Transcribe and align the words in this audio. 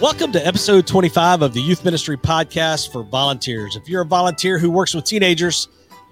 Welcome 0.00 0.30
to 0.30 0.46
episode 0.46 0.86
25 0.86 1.42
of 1.42 1.54
the 1.54 1.60
Youth 1.60 1.84
Ministry 1.84 2.16
Podcast 2.16 2.92
for 2.92 3.02
Volunteers. 3.02 3.74
If 3.74 3.88
you're 3.88 4.02
a 4.02 4.06
volunteer 4.06 4.56
who 4.56 4.70
works 4.70 4.94
with 4.94 5.04
teenagers, 5.04 5.66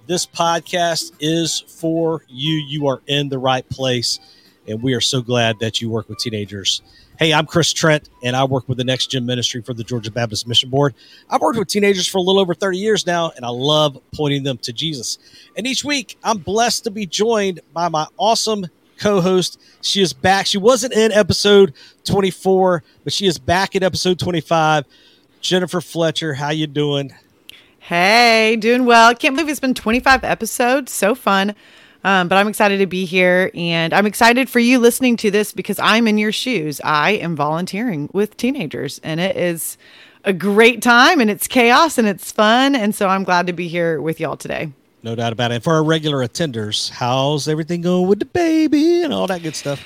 this 0.09 0.27
podcast 0.27 1.13
is 1.21 1.61
for 1.61 2.25
you. 2.29 2.55
You 2.55 2.89
are 2.89 3.01
in 3.07 3.29
the 3.29 3.39
right 3.39 3.67
place, 3.69 4.19
and 4.67 4.83
we 4.83 4.95
are 4.95 5.01
so 5.01 5.23
glad 5.23 5.61
that 5.61 5.81
you 5.81 5.89
work 5.89 6.09
with 6.09 6.19
teenagers. 6.19 6.83
Hey, 7.21 7.33
I'm 7.33 7.47
Chris 7.47 7.73
Trent, 7.73 8.09
and 8.25 8.35
I 8.35 8.43
work 8.43 8.69
with 8.69 8.77
the 8.77 8.85
Next 8.85 9.07
Gen 9.07 9.25
Ministry 9.25 9.63
for 9.63 9.73
the 9.73 9.85
Georgia 9.85 10.11
Baptist 10.11 10.49
Mission 10.49 10.69
Board. 10.69 10.93
I've 11.31 11.41
worked 11.41 11.57
with 11.57 11.69
teenagers 11.69 12.09
for 12.09 12.19
a 12.19 12.23
little 12.23 12.41
over 12.41 12.55
30 12.55 12.79
years 12.79 13.07
now, 13.07 13.31
and 13.37 13.45
I 13.45 13.51
love 13.51 13.97
pointing 14.13 14.43
them 14.43 14.59
to 14.59 14.73
Jesus. 14.73 15.19
And 15.57 15.65
each 15.65 15.85
week, 15.85 16.19
I'm 16.25 16.39
blessed 16.39 16.83
to 16.85 16.91
be 16.91 17.07
joined 17.07 17.61
by 17.73 17.89
my 17.89 18.09
awesome 18.17 18.67
co-host. 18.99 19.61
She 19.83 20.03
is 20.03 20.13
back. 20.13 20.47
She 20.47 20.59
wasn't 20.59 20.95
in 20.95 21.13
episode 21.13 21.75
24, 22.05 22.83
but 23.05 23.13
she 23.13 23.27
is 23.27 23.39
back 23.39 23.75
in 23.75 23.83
episode 23.83 24.19
25. 24.19 24.85
Jennifer 25.41 25.81
Fletcher, 25.81 26.35
how 26.35 26.51
you 26.51 26.67
doing? 26.67 27.15
Hey, 27.79 28.57
doing 28.59 28.85
well. 28.85 29.15
Can't 29.15 29.37
believe 29.37 29.49
it's 29.49 29.61
been 29.61 29.75
25 29.75 30.25
episodes. 30.25 30.93
So 30.93 31.15
fun. 31.15 31.55
Um, 32.03 32.29
but 32.29 32.37
I'm 32.37 32.49
excited 32.49 32.79
to 32.79 32.87
be 32.87 33.05
here 33.05 33.51
and 33.55 33.93
I'm 33.93 34.07
excited 34.07 34.49
for 34.49 34.61
you 34.61 34.79
listening 34.79 35.17
to 35.19 35.31
this 35.31 35.53
because 35.53 35.79
I'm 35.81 36.07
in 36.07 36.19
your 36.19 36.31
shoes. 36.31 36.81
I 36.85 37.13
am 37.13 37.35
volunteering 37.35 38.09
with 38.13 38.37
teenagers 38.37 39.01
and 39.03 39.19
it 39.19 39.37
is 39.37 39.77
a 40.25 40.33
great 40.33 40.83
time 40.83 41.21
and 41.21 41.31
it's 41.31 41.49
chaos 41.49 41.99
and 41.99 42.07
it's 42.07 42.31
fun. 42.31 42.75
And 42.75 42.95
so 42.95 43.09
I'm 43.09 43.25
glad 43.25 43.47
to 43.49 43.53
be 43.53 43.69
here 43.69 44.01
with 44.01 44.21
y'all 44.21 44.37
today. 44.37 44.73
No 45.07 45.15
doubt 45.15 45.33
about 45.33 45.53
it. 45.53 45.55
And 45.55 45.63
for 45.63 45.73
our 45.75 45.85
regular 45.85 46.27
attenders, 46.27 46.91
how's 46.91 47.47
everything 47.47 47.81
going 47.81 48.09
with 48.09 48.19
the 48.19 48.25
baby 48.25 49.05
and 49.05 49.13
all 49.15 49.29
that 49.29 49.41
good 49.41 49.55
stuff? 49.55 49.81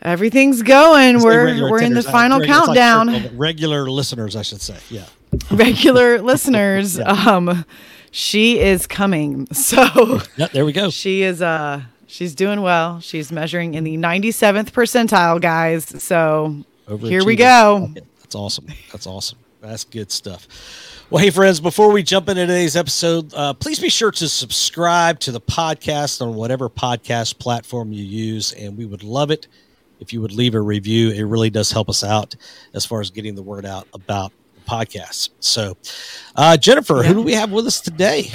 Everything's 0.00 0.62
going. 0.62 1.20
We're 1.20 1.70
we're 1.70 1.82
in 1.82 1.92
the 1.92 2.02
final 2.02 2.40
regular, 2.40 2.60
countdown. 2.64 3.06
Like 3.08 3.32
regular 3.34 3.90
listeners, 3.90 4.36
I 4.36 4.40
should 4.40 4.62
say. 4.62 4.78
Yeah. 4.88 5.04
Regular 5.50 6.22
listeners. 6.22 6.96
Yeah. 6.96 7.10
Um, 7.10 7.66
she 8.12 8.58
is 8.58 8.86
coming. 8.86 9.46
So 9.52 10.20
yeah, 10.38 10.46
there 10.46 10.64
we 10.64 10.72
go. 10.72 10.88
She 10.88 11.20
is 11.20 11.42
uh 11.42 11.82
she's 12.06 12.34
doing 12.34 12.62
well. 12.62 13.00
She's 13.00 13.30
measuring 13.30 13.74
in 13.74 13.84
the 13.84 13.98
97th 13.98 14.70
percentile, 14.70 15.38
guys. 15.38 15.84
So 16.02 16.64
here 17.02 17.26
we 17.26 17.36
go. 17.36 17.92
That's 18.20 18.34
awesome. 18.34 18.68
That's 18.90 19.06
awesome. 19.06 19.38
That's 19.60 19.84
good 19.84 20.10
stuff. 20.10 20.48
Well, 21.10 21.22
hey, 21.22 21.28
friends, 21.28 21.60
before 21.60 21.92
we 21.92 22.02
jump 22.02 22.30
into 22.30 22.46
today's 22.46 22.76
episode, 22.76 23.34
uh, 23.34 23.52
please 23.52 23.78
be 23.78 23.90
sure 23.90 24.10
to 24.12 24.26
subscribe 24.26 25.20
to 25.20 25.32
the 25.32 25.40
podcast 25.40 26.22
on 26.22 26.34
whatever 26.34 26.70
podcast 26.70 27.38
platform 27.38 27.92
you 27.92 28.02
use. 28.02 28.52
And 28.52 28.78
we 28.78 28.86
would 28.86 29.02
love 29.02 29.30
it 29.30 29.48
if 30.00 30.14
you 30.14 30.22
would 30.22 30.32
leave 30.32 30.54
a 30.54 30.60
review. 30.60 31.10
It 31.10 31.24
really 31.24 31.50
does 31.50 31.70
help 31.70 31.90
us 31.90 32.02
out 32.02 32.36
as 32.72 32.86
far 32.86 33.02
as 33.02 33.10
getting 33.10 33.34
the 33.34 33.42
word 33.42 33.66
out 33.66 33.86
about 33.92 34.32
the 34.54 34.62
podcast. 34.62 35.28
So, 35.40 35.76
uh, 36.36 36.56
Jennifer, 36.56 37.02
yeah. 37.02 37.08
who 37.08 37.14
do 37.14 37.22
we 37.22 37.34
have 37.34 37.52
with 37.52 37.66
us 37.66 37.82
today? 37.82 38.30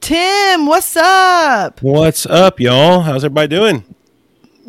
Tim, 0.00 0.66
what's 0.66 0.96
up? 0.96 1.80
What's 1.82 2.26
up, 2.26 2.58
y'all? 2.58 3.00
How's 3.00 3.24
everybody 3.24 3.46
doing? 3.46 3.84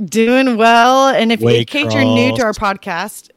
Doing 0.06 0.56
well. 0.56 1.08
And 1.08 1.32
if 1.32 1.42
in 1.42 1.66
case 1.66 1.94
you're 1.96 2.04
new 2.04 2.36
to 2.36 2.44
our 2.44 2.54
podcast, 2.54 3.32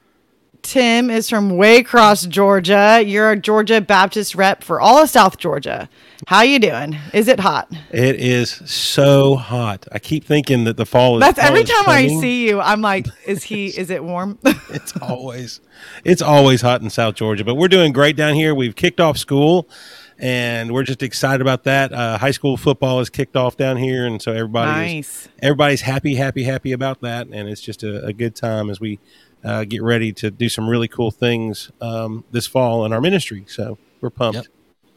Tim 0.62 1.10
is 1.10 1.28
from 1.28 1.50
Waycross, 1.50 2.28
Georgia. 2.28 3.02
You're 3.04 3.32
a 3.32 3.36
Georgia 3.36 3.80
Baptist 3.80 4.36
rep 4.36 4.62
for 4.62 4.80
all 4.80 5.02
of 5.02 5.10
South 5.10 5.36
Georgia. 5.36 5.88
How 6.28 6.42
you 6.42 6.60
doing? 6.60 6.96
Is 7.12 7.26
it 7.26 7.40
hot? 7.40 7.68
It 7.90 8.16
is 8.16 8.50
so 8.70 9.34
hot. 9.34 9.88
I 9.90 9.98
keep 9.98 10.24
thinking 10.24 10.62
that 10.64 10.76
the 10.76 10.86
fall 10.86 11.16
is. 11.16 11.20
That's 11.20 11.40
fall 11.40 11.48
every 11.48 11.64
time 11.64 11.88
I 11.88 12.06
see 12.06 12.46
you. 12.48 12.60
I'm 12.60 12.80
like, 12.80 13.08
is 13.26 13.42
he? 13.42 13.66
is 13.76 13.90
it 13.90 14.04
warm? 14.04 14.38
it's 14.44 14.96
always, 14.98 15.60
it's 16.04 16.22
always 16.22 16.60
hot 16.62 16.80
in 16.80 16.90
South 16.90 17.16
Georgia. 17.16 17.44
But 17.44 17.56
we're 17.56 17.68
doing 17.68 17.92
great 17.92 18.16
down 18.16 18.34
here. 18.34 18.54
We've 18.54 18.76
kicked 18.76 19.00
off 19.00 19.18
school, 19.18 19.68
and 20.16 20.72
we're 20.72 20.84
just 20.84 21.02
excited 21.02 21.40
about 21.40 21.64
that. 21.64 21.92
Uh, 21.92 22.18
high 22.18 22.30
school 22.30 22.56
football 22.56 23.00
is 23.00 23.10
kicked 23.10 23.36
off 23.36 23.56
down 23.56 23.78
here, 23.78 24.06
and 24.06 24.22
so 24.22 24.30
everybody, 24.30 24.70
nice. 24.70 25.24
is, 25.24 25.28
everybody's 25.40 25.80
happy, 25.80 26.14
happy, 26.14 26.44
happy 26.44 26.70
about 26.70 27.00
that, 27.00 27.26
and 27.26 27.48
it's 27.48 27.60
just 27.60 27.82
a, 27.82 28.06
a 28.06 28.12
good 28.12 28.36
time 28.36 28.70
as 28.70 28.80
we 28.80 29.00
uh, 29.44 29.64
get 29.64 29.82
ready 29.82 30.12
to 30.12 30.30
do 30.30 30.48
some 30.48 30.68
really 30.68 30.88
cool 30.88 31.10
things 31.10 31.70
um, 31.80 32.24
this 32.30 32.46
fall 32.46 32.84
in 32.84 32.92
our 32.92 33.00
ministry. 33.00 33.44
So 33.46 33.78
we're 34.00 34.10
pumped. 34.10 34.36
Yep 34.36 34.46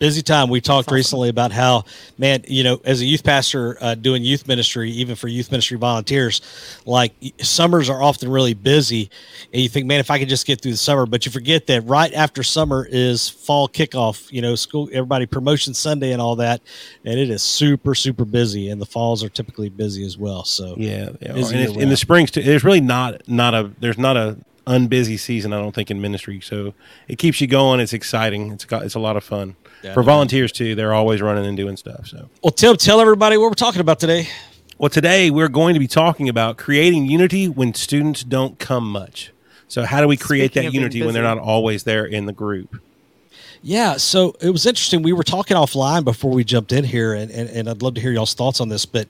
busy 0.06 0.22
time. 0.22 0.50
We 0.50 0.62
talked 0.62 0.90
awesome. 0.90 0.96
recently 0.96 1.30
about 1.30 1.52
how, 1.52 1.84
man, 2.20 2.44
you 2.48 2.64
know, 2.64 2.80
as 2.86 3.02
a 3.02 3.06
youth 3.06 3.24
pastor 3.24 3.76
uh, 3.82 3.96
doing 3.96 4.24
youth 4.24 4.48
ministry, 4.48 4.92
even 4.92 5.16
for 5.16 5.28
youth 5.28 5.50
ministry 5.50 5.80
volunteers, 5.80 6.42
like 6.86 7.12
summers 7.42 7.90
are 7.90 8.04
often 8.04 8.30
really 8.30 8.54
busy. 8.54 9.10
And 9.52 9.64
you 9.64 9.68
think, 9.68 9.88
man, 9.88 10.00
if 10.00 10.12
I 10.12 10.20
could 10.20 10.30
just 10.30 10.46
get 10.46 10.62
through 10.62 10.74
the 10.74 10.78
summer, 10.78 11.08
but 11.08 11.26
you 11.26 11.32
forget 11.32 11.66
that 11.68 11.82
right 11.86 12.14
after 12.14 12.44
summer 12.44 12.88
is 12.88 13.28
fall 13.28 13.68
kickoff, 13.68 14.32
you 14.32 14.44
know, 14.44 14.54
school, 14.54 14.90
everybody 14.94 15.26
promotion 15.26 15.74
Sunday 15.74 16.12
and 16.12 16.22
all 16.22 16.36
that. 16.36 16.62
And 17.04 17.20
it 17.20 17.32
is 17.32 17.42
super, 17.42 17.96
super 17.96 18.26
busy. 18.26 18.70
And 18.70 18.80
the 18.80 18.86
falls 18.86 19.24
are 19.24 19.30
typically 19.30 19.70
busy 19.70 20.06
as 20.06 20.20
well. 20.20 20.46
So, 20.46 20.76
yeah. 20.78 21.10
yeah. 21.20 21.34
in 21.36 21.90
the 21.90 21.98
springs, 21.98 22.30
too, 22.30 22.44
there's 22.44 22.64
really 22.64 22.82
not, 22.82 23.28
not 23.28 23.56
a, 23.56 23.72
there's 23.80 23.98
not 23.98 24.18
a, 24.18 24.38
unbusy 24.68 25.20
season 25.20 25.54
i 25.54 25.62
don't 25.62 25.76
think 25.76 25.92
in 25.92 26.02
ministry 26.02 26.42
so 26.42 26.74
it 27.08 27.20
keeps 27.20 27.40
you 27.40 27.46
going 27.46 27.80
it's 27.80 27.94
exciting 27.94 28.52
it's 28.52 28.66
got 28.66 28.82
it's 28.82 28.96
a 28.96 29.00
lot 29.00 29.16
of 29.16 29.24
fun 29.24 29.56
for 29.94 30.04
volunteers 30.04 30.52
too. 30.52 30.76
They're 30.76 30.94
always 30.94 31.22
running 31.22 31.46
and 31.46 31.58
doing 31.58 31.78
stuff. 31.78 32.08
So, 32.08 32.30
well, 32.44 32.52
Tim, 32.52 32.76
tell 32.78 33.02
everybody 33.02 33.38
what 33.38 33.50
we're 33.50 33.54
talking 33.54 33.82
about 33.82 34.00
today. 34.00 34.28
Well, 34.78 34.90
today 34.90 35.32
we're 35.32 35.48
going 35.48 35.74
to 35.74 35.80
be 35.80 35.88
talking 35.88 36.28
about 36.28 36.58
creating 36.58 37.06
unity 37.06 37.48
when 37.48 37.74
students 37.74 38.24
don't 38.24 38.60
come 38.60 38.92
much. 38.92 39.32
So, 39.68 39.84
how 39.84 40.02
do 40.02 40.08
we 40.08 40.18
create 40.18 40.52
Speaking 40.52 40.72
that 40.72 40.74
unity 40.74 41.04
when 41.04 41.14
they're 41.14 41.24
not 41.24 41.38
always 41.38 41.84
there 41.84 42.06
in 42.06 42.26
the 42.26 42.34
group? 42.34 42.80
Yeah, 43.62 43.98
so 43.98 44.36
it 44.42 44.52
was 44.52 44.68
interesting. 44.68 45.02
We 45.02 45.14
were 45.14 45.24
talking 45.24 45.58
offline 45.58 46.04
before 46.04 46.32
we 46.32 46.44
jumped 46.44 46.72
in 46.72 46.84
here, 46.84 47.16
and, 47.16 47.32
and, 47.32 47.50
and 47.50 47.68
I'd 47.68 47.82
love 47.82 47.96
to 47.96 48.02
hear 48.02 48.12
y'all's 48.12 48.36
thoughts 48.36 48.62
on 48.62 48.70
this. 48.70 48.86
But 48.86 49.08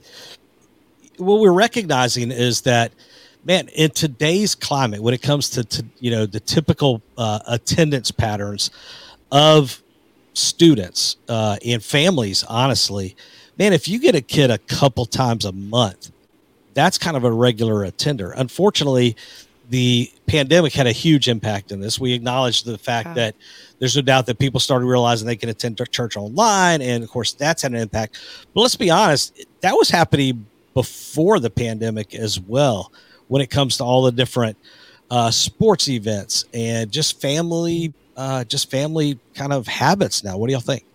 what 1.18 1.42
we're 1.42 1.52
recognizing 1.52 2.32
is 2.32 2.62
that, 2.62 2.94
man, 3.44 3.68
in 3.70 3.92
today's 3.92 4.56
climate, 4.56 5.02
when 5.02 5.14
it 5.14 5.22
comes 5.22 5.50
to, 5.52 5.66
to 5.66 5.86
you 6.00 6.10
know 6.10 6.26
the 6.26 6.40
typical 6.40 7.02
uh, 7.18 7.40
attendance 7.48 8.12
patterns 8.12 8.72
of 9.32 9.84
students 10.36 11.18
uh, 11.28 11.58
and 11.66 11.84
families, 11.84 12.44
honestly, 12.44 13.16
man, 13.58 13.74
if 13.74 13.88
you 13.88 14.00
get 14.00 14.16
a 14.16 14.22
kid 14.22 14.52
a 14.52 14.58
couple 14.58 15.06
times 15.06 15.46
a 15.46 15.52
month, 15.52 16.12
that's 16.74 16.98
kind 16.98 17.18
of 17.18 17.24
a 17.24 17.32
regular 17.32 17.84
attender. 17.84 18.32
Unfortunately, 18.32 19.16
the 19.70 20.12
pandemic 20.28 20.74
had 20.74 20.86
a 20.86 20.92
huge 20.92 21.28
impact 21.28 21.72
in 21.72 21.80
this. 21.80 22.00
We 22.00 22.14
acknowledge 22.14 22.64
the 22.64 22.78
fact 22.78 23.16
that 23.16 23.36
there's 23.80 23.96
no 23.96 24.02
doubt 24.02 24.28
that 24.28 24.38
people 24.38 24.60
started 24.60 24.86
realizing 24.86 25.26
they 25.26 25.36
can 25.36 25.50
attend 25.50 25.82
church 25.92 26.18
online, 26.18 26.82
and 26.82 27.04
of 27.04 27.10
course, 27.10 27.34
that's 27.34 27.64
had 27.64 27.72
an 27.72 27.80
impact. 27.80 28.20
But 28.54 28.62
let's 28.62 28.76
be 28.76 28.92
honest, 28.92 29.46
that 29.62 29.74
was 29.74 29.90
happening 29.90 30.46
before 30.74 31.40
the 31.40 31.50
pandemic 31.50 32.14
as 32.14 32.40
well. 32.40 32.92
When 33.28 33.42
it 33.42 33.50
comes 33.50 33.78
to 33.78 33.84
all 33.84 34.04
the 34.04 34.12
different 34.12 34.56
uh, 35.10 35.32
sports 35.32 35.88
events 35.88 36.46
and 36.54 36.92
just 36.92 37.20
family 37.20 37.92
uh, 38.16 38.44
just 38.44 38.70
family 38.72 39.20
kind 39.34 39.54
of 39.54 39.68
habits 39.68 40.24
now. 40.24 40.38
What 40.38 40.48
do 40.48 40.54
y'all 40.54 40.62
think? 40.62 40.86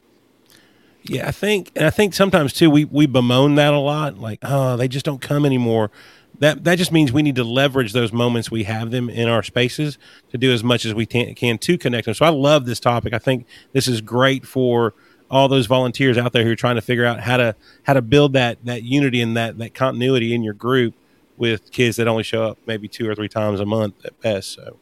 Yeah, 1.02 1.26
I 1.26 1.32
think, 1.32 1.72
and 1.76 1.86
I 1.86 1.90
think 1.90 2.14
sometimes 2.14 2.52
too, 2.52 2.70
we 2.70 2.84
we 2.84 3.06
bemoan 3.06 3.54
that 3.54 3.72
a 3.72 3.78
lot. 3.78 4.18
Like, 4.18 4.40
oh, 4.42 4.76
they 4.76 4.88
just 4.88 5.04
don't 5.04 5.20
come 5.20 5.46
anymore. 5.46 5.90
That 6.38 6.64
that 6.64 6.76
just 6.76 6.92
means 6.92 7.12
we 7.12 7.22
need 7.22 7.36
to 7.36 7.44
leverage 7.44 7.92
those 7.92 8.12
moments 8.12 8.50
we 8.50 8.64
have 8.64 8.90
them 8.90 9.08
in 9.08 9.28
our 9.28 9.42
spaces 9.42 9.98
to 10.30 10.38
do 10.38 10.52
as 10.52 10.62
much 10.62 10.84
as 10.84 10.94
we 10.94 11.06
can, 11.06 11.34
can 11.34 11.58
to 11.58 11.78
connect 11.78 12.06
them. 12.06 12.14
So 12.14 12.26
I 12.26 12.30
love 12.30 12.66
this 12.66 12.80
topic. 12.80 13.12
I 13.12 13.18
think 13.18 13.46
this 13.72 13.88
is 13.88 14.00
great 14.00 14.46
for 14.46 14.94
all 15.30 15.48
those 15.48 15.66
volunteers 15.66 16.18
out 16.18 16.32
there 16.32 16.44
who 16.44 16.50
are 16.50 16.56
trying 16.56 16.74
to 16.74 16.82
figure 16.82 17.04
out 17.04 17.20
how 17.20 17.36
to 17.36 17.54
how 17.84 17.94
to 17.94 18.02
build 18.02 18.32
that 18.34 18.58
that 18.64 18.82
unity 18.82 19.20
and 19.20 19.36
that 19.36 19.58
that 19.58 19.74
continuity 19.74 20.34
in 20.34 20.42
your 20.42 20.54
group 20.54 20.94
with 21.36 21.70
kids 21.72 21.96
that 21.96 22.06
only 22.06 22.22
show 22.22 22.44
up 22.44 22.58
maybe 22.66 22.86
two 22.88 23.08
or 23.08 23.14
three 23.14 23.28
times 23.28 23.60
a 23.60 23.66
month 23.66 23.94
at 24.04 24.18
best. 24.20 24.52
So, 24.52 24.76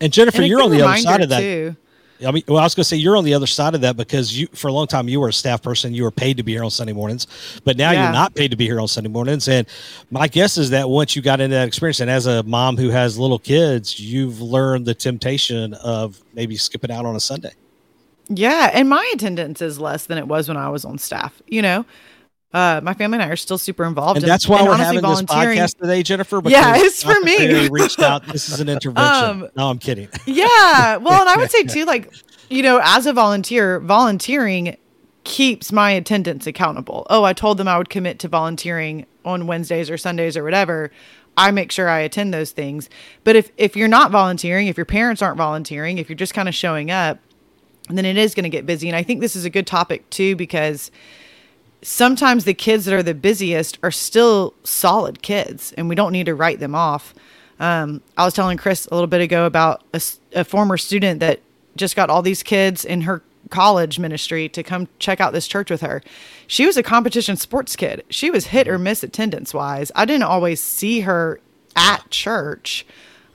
and 0.00 0.12
Jennifer, 0.12 0.38
and 0.38 0.46
you're 0.46 0.62
on 0.62 0.70
the 0.70 0.82
other 0.82 1.00
side 1.00 1.22
of 1.22 1.28
that. 1.30 1.40
Too. 1.40 1.76
I 2.26 2.30
mean, 2.30 2.42
well, 2.48 2.58
I 2.58 2.64
was 2.64 2.74
going 2.74 2.82
to 2.82 2.88
say 2.88 2.96
you're 2.96 3.16
on 3.16 3.24
the 3.24 3.34
other 3.34 3.46
side 3.46 3.74
of 3.74 3.80
that 3.82 3.96
because 3.96 4.38
you, 4.38 4.46
for 4.48 4.68
a 4.68 4.72
long 4.72 4.86
time, 4.86 5.08
you 5.08 5.20
were 5.20 5.28
a 5.28 5.32
staff 5.32 5.62
person. 5.62 5.94
You 5.94 6.04
were 6.04 6.10
paid 6.10 6.36
to 6.36 6.42
be 6.42 6.52
here 6.52 6.64
on 6.64 6.70
Sunday 6.70 6.92
mornings, 6.92 7.26
but 7.64 7.76
now 7.76 7.90
yeah. 7.90 8.04
you're 8.04 8.12
not 8.12 8.34
paid 8.34 8.50
to 8.50 8.56
be 8.56 8.66
here 8.66 8.80
on 8.80 8.88
Sunday 8.88 9.10
mornings. 9.10 9.48
And 9.48 9.66
my 10.10 10.28
guess 10.28 10.58
is 10.58 10.70
that 10.70 10.88
once 10.88 11.14
you 11.16 11.22
got 11.22 11.40
into 11.40 11.54
that 11.54 11.68
experience, 11.68 12.00
and 12.00 12.10
as 12.10 12.26
a 12.26 12.42
mom 12.44 12.76
who 12.76 12.90
has 12.90 13.18
little 13.18 13.38
kids, 13.38 14.00
you've 14.00 14.40
learned 14.40 14.86
the 14.86 14.94
temptation 14.94 15.74
of 15.74 16.20
maybe 16.34 16.56
skipping 16.56 16.90
out 16.90 17.06
on 17.06 17.16
a 17.16 17.20
Sunday. 17.20 17.52
Yeah, 18.28 18.70
and 18.72 18.88
my 18.88 19.10
attendance 19.14 19.60
is 19.60 19.78
less 19.78 20.06
than 20.06 20.18
it 20.18 20.26
was 20.26 20.48
when 20.48 20.56
I 20.56 20.68
was 20.70 20.84
on 20.84 20.98
staff. 20.98 21.42
You 21.46 21.62
know, 21.62 21.86
uh, 22.54 22.80
my 22.84 22.94
family 22.94 23.16
and 23.16 23.24
I 23.24 23.28
are 23.28 23.36
still 23.36 23.58
super 23.58 23.84
involved. 23.84 24.22
And 24.22 24.28
that's 24.28 24.48
why 24.48 24.60
and 24.60 24.68
we're 24.68 24.76
having 24.76 25.02
this 25.02 25.22
podcast 25.22 25.76
today, 25.76 26.04
Jennifer. 26.04 26.40
Yeah, 26.44 26.74
it's 26.76 27.02
for 27.02 27.18
me. 27.20 27.68
reached 27.68 28.00
out. 28.00 28.24
This 28.28 28.48
is 28.48 28.60
an 28.60 28.68
intervention. 28.70 29.42
Um, 29.42 29.48
no, 29.56 29.68
I'm 29.68 29.78
kidding. 29.78 30.08
Yeah. 30.26 30.96
Well, 30.96 31.20
and 31.20 31.28
I 31.28 31.36
would 31.36 31.50
say 31.50 31.64
too, 31.64 31.84
like, 31.84 32.12
you 32.48 32.62
know, 32.62 32.80
as 32.82 33.06
a 33.06 33.12
volunteer, 33.12 33.80
volunteering 33.80 34.76
keeps 35.24 35.72
my 35.72 35.90
attendance 35.90 36.46
accountable. 36.46 37.06
Oh, 37.10 37.24
I 37.24 37.32
told 37.32 37.58
them 37.58 37.66
I 37.68 37.76
would 37.76 37.88
commit 37.90 38.18
to 38.20 38.28
volunteering 38.28 39.06
on 39.24 39.46
Wednesdays 39.46 39.90
or 39.90 39.98
Sundays 39.98 40.36
or 40.36 40.44
whatever. 40.44 40.90
I 41.36 41.50
make 41.50 41.72
sure 41.72 41.88
I 41.88 42.00
attend 42.00 42.32
those 42.32 42.52
things. 42.52 42.88
But 43.24 43.36
if 43.36 43.50
if 43.56 43.76
you're 43.76 43.88
not 43.88 44.10
volunteering, 44.10 44.68
if 44.68 44.76
your 44.76 44.86
parents 44.86 45.22
aren't 45.22 45.36
volunteering, 45.36 45.98
if 45.98 46.08
you're 46.08 46.16
just 46.16 46.34
kind 46.34 46.48
of 46.48 46.54
showing 46.54 46.90
up, 46.90 47.18
then 47.88 48.04
it 48.04 48.16
is 48.16 48.34
going 48.34 48.44
to 48.44 48.50
get 48.50 48.66
busy. 48.66 48.88
And 48.88 48.96
I 48.96 49.02
think 49.02 49.20
this 49.20 49.34
is 49.34 49.44
a 49.44 49.50
good 49.50 49.66
topic 49.66 50.08
too 50.10 50.36
because 50.36 50.90
sometimes 51.84 52.44
the 52.44 52.54
kids 52.54 52.86
that 52.86 52.94
are 52.94 53.02
the 53.02 53.14
busiest 53.14 53.78
are 53.82 53.90
still 53.90 54.54
solid 54.64 55.22
kids 55.22 55.72
and 55.76 55.88
we 55.88 55.94
don't 55.94 56.12
need 56.12 56.26
to 56.26 56.34
write 56.34 56.58
them 56.58 56.74
off. 56.74 57.14
Um, 57.60 58.00
I 58.16 58.24
was 58.24 58.34
telling 58.34 58.56
Chris 58.56 58.86
a 58.86 58.94
little 58.94 59.06
bit 59.06 59.20
ago 59.20 59.46
about 59.46 59.84
a, 59.92 60.02
a, 60.32 60.44
former 60.44 60.76
student 60.76 61.20
that 61.20 61.40
just 61.76 61.94
got 61.94 62.10
all 62.10 62.22
these 62.22 62.42
kids 62.42 62.84
in 62.84 63.02
her 63.02 63.22
college 63.50 63.98
ministry 63.98 64.48
to 64.48 64.62
come 64.62 64.88
check 64.98 65.20
out 65.20 65.32
this 65.32 65.46
church 65.46 65.70
with 65.70 65.82
her. 65.82 66.02
She 66.46 66.66
was 66.66 66.76
a 66.76 66.82
competition 66.82 67.36
sports 67.36 67.76
kid. 67.76 68.02
She 68.08 68.30
was 68.30 68.46
hit 68.46 68.66
or 68.66 68.78
miss 68.78 69.02
attendance 69.02 69.54
wise. 69.54 69.92
I 69.94 70.04
didn't 70.04 70.24
always 70.24 70.60
see 70.60 71.00
her 71.00 71.38
at 71.76 72.10
church. 72.10 72.86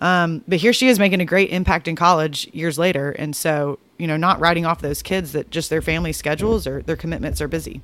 Um, 0.01 0.43
but 0.47 0.57
here 0.57 0.73
she 0.73 0.87
is 0.87 0.97
making 0.97 1.21
a 1.21 1.25
great 1.25 1.51
impact 1.51 1.87
in 1.87 1.95
college 1.95 2.49
years 2.51 2.79
later. 2.79 3.11
And 3.11 3.35
so, 3.35 3.79
you 3.97 4.07
know, 4.07 4.17
not 4.17 4.39
writing 4.39 4.65
off 4.65 4.81
those 4.81 5.01
kids 5.01 5.33
that 5.33 5.51
just 5.51 5.69
their 5.69 5.81
family 5.81 6.13
schedules 6.13 6.65
or 6.65 6.81
their 6.81 6.95
commitments 6.97 7.41
are 7.41 7.47
busy. 7.47 7.81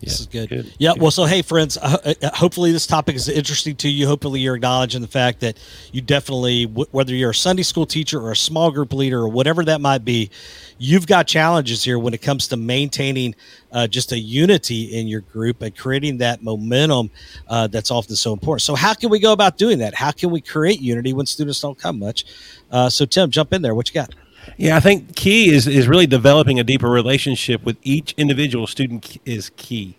This 0.00 0.20
is 0.20 0.26
good. 0.26 0.48
good. 0.48 0.72
Yeah. 0.78 0.92
Well, 0.96 1.10
so 1.10 1.24
hey, 1.24 1.42
friends. 1.42 1.76
Uh, 1.76 2.14
uh, 2.22 2.30
hopefully, 2.34 2.70
this 2.70 2.86
topic 2.86 3.16
is 3.16 3.28
interesting 3.28 3.74
to 3.76 3.88
you. 3.88 4.06
Hopefully, 4.06 4.40
you're 4.40 4.54
acknowledging 4.54 5.02
the 5.02 5.08
fact 5.08 5.40
that 5.40 5.58
you 5.92 6.00
definitely, 6.00 6.64
whether 6.64 7.14
you're 7.14 7.30
a 7.30 7.34
Sunday 7.34 7.64
school 7.64 7.86
teacher 7.86 8.20
or 8.20 8.30
a 8.30 8.36
small 8.36 8.70
group 8.70 8.92
leader 8.92 9.18
or 9.18 9.28
whatever 9.28 9.64
that 9.64 9.80
might 9.80 10.04
be, 10.04 10.30
you've 10.78 11.06
got 11.06 11.26
challenges 11.26 11.82
here 11.82 11.98
when 11.98 12.14
it 12.14 12.22
comes 12.22 12.46
to 12.48 12.56
maintaining 12.56 13.34
uh, 13.72 13.86
just 13.88 14.12
a 14.12 14.18
unity 14.18 14.84
in 14.98 15.08
your 15.08 15.20
group 15.22 15.62
and 15.62 15.76
creating 15.76 16.18
that 16.18 16.42
momentum 16.42 17.10
uh, 17.48 17.66
that's 17.66 17.90
often 17.90 18.14
so 18.14 18.32
important. 18.32 18.62
So, 18.62 18.76
how 18.76 18.94
can 18.94 19.10
we 19.10 19.18
go 19.18 19.32
about 19.32 19.58
doing 19.58 19.78
that? 19.78 19.94
How 19.94 20.12
can 20.12 20.30
we 20.30 20.40
create 20.40 20.80
unity 20.80 21.12
when 21.12 21.26
students 21.26 21.60
don't 21.60 21.78
come 21.78 21.98
much? 21.98 22.24
Uh, 22.70 22.88
so, 22.88 23.04
Tim, 23.04 23.30
jump 23.30 23.52
in 23.52 23.62
there. 23.62 23.74
What 23.74 23.88
you 23.88 23.94
got? 23.94 24.14
Yeah, 24.56 24.76
I 24.76 24.80
think 24.80 25.14
key 25.14 25.50
is 25.52 25.66
is 25.66 25.88
really 25.88 26.06
developing 26.06 26.58
a 26.58 26.64
deeper 26.64 26.88
relationship 26.88 27.64
with 27.64 27.76
each 27.82 28.14
individual 28.16 28.66
student 28.66 29.18
is 29.24 29.50
key. 29.56 29.96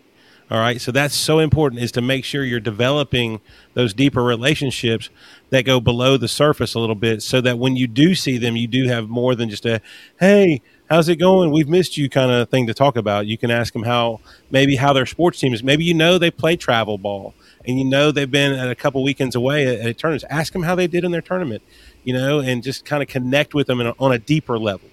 All 0.50 0.58
right, 0.58 0.80
so 0.80 0.90
that's 0.90 1.14
so 1.14 1.38
important 1.38 1.80
is 1.80 1.92
to 1.92 2.02
make 2.02 2.24
sure 2.24 2.42
you're 2.42 2.58
developing 2.58 3.40
those 3.74 3.94
deeper 3.94 4.20
relationships 4.24 5.08
that 5.50 5.64
go 5.64 5.78
below 5.78 6.16
the 6.16 6.26
surface 6.26 6.74
a 6.74 6.80
little 6.80 6.96
bit, 6.96 7.22
so 7.22 7.40
that 7.40 7.56
when 7.58 7.76
you 7.76 7.86
do 7.86 8.16
see 8.16 8.36
them, 8.36 8.56
you 8.56 8.66
do 8.66 8.88
have 8.88 9.08
more 9.08 9.34
than 9.36 9.48
just 9.48 9.64
a 9.64 9.80
"Hey, 10.18 10.60
how's 10.88 11.08
it 11.08 11.16
going? 11.16 11.52
We've 11.52 11.68
missed 11.68 11.96
you" 11.96 12.10
kind 12.10 12.32
of 12.32 12.48
thing 12.48 12.66
to 12.66 12.74
talk 12.74 12.96
about. 12.96 13.26
You 13.26 13.38
can 13.38 13.50
ask 13.50 13.72
them 13.72 13.84
how 13.84 14.20
maybe 14.50 14.76
how 14.76 14.92
their 14.92 15.06
sports 15.06 15.38
team 15.38 15.54
is. 15.54 15.62
Maybe 15.62 15.84
you 15.84 15.94
know 15.94 16.18
they 16.18 16.30
play 16.32 16.56
travel 16.56 16.98
ball, 16.98 17.32
and 17.66 17.78
you 17.78 17.84
know 17.84 18.10
they've 18.10 18.30
been 18.30 18.52
at 18.52 18.68
a 18.68 18.74
couple 18.74 19.02
weekends 19.04 19.36
away 19.36 19.66
at, 19.66 19.86
at 19.86 19.98
tournaments. 19.98 20.24
Ask 20.28 20.52
them 20.52 20.64
how 20.64 20.74
they 20.74 20.88
did 20.88 21.04
in 21.04 21.12
their 21.12 21.22
tournament 21.22 21.62
you 22.04 22.12
know, 22.12 22.40
and 22.40 22.62
just 22.62 22.84
kind 22.84 23.02
of 23.02 23.08
connect 23.08 23.54
with 23.54 23.66
them 23.66 23.80
a, 23.80 23.94
on 23.98 24.12
a 24.12 24.18
deeper 24.18 24.58
level. 24.58 24.88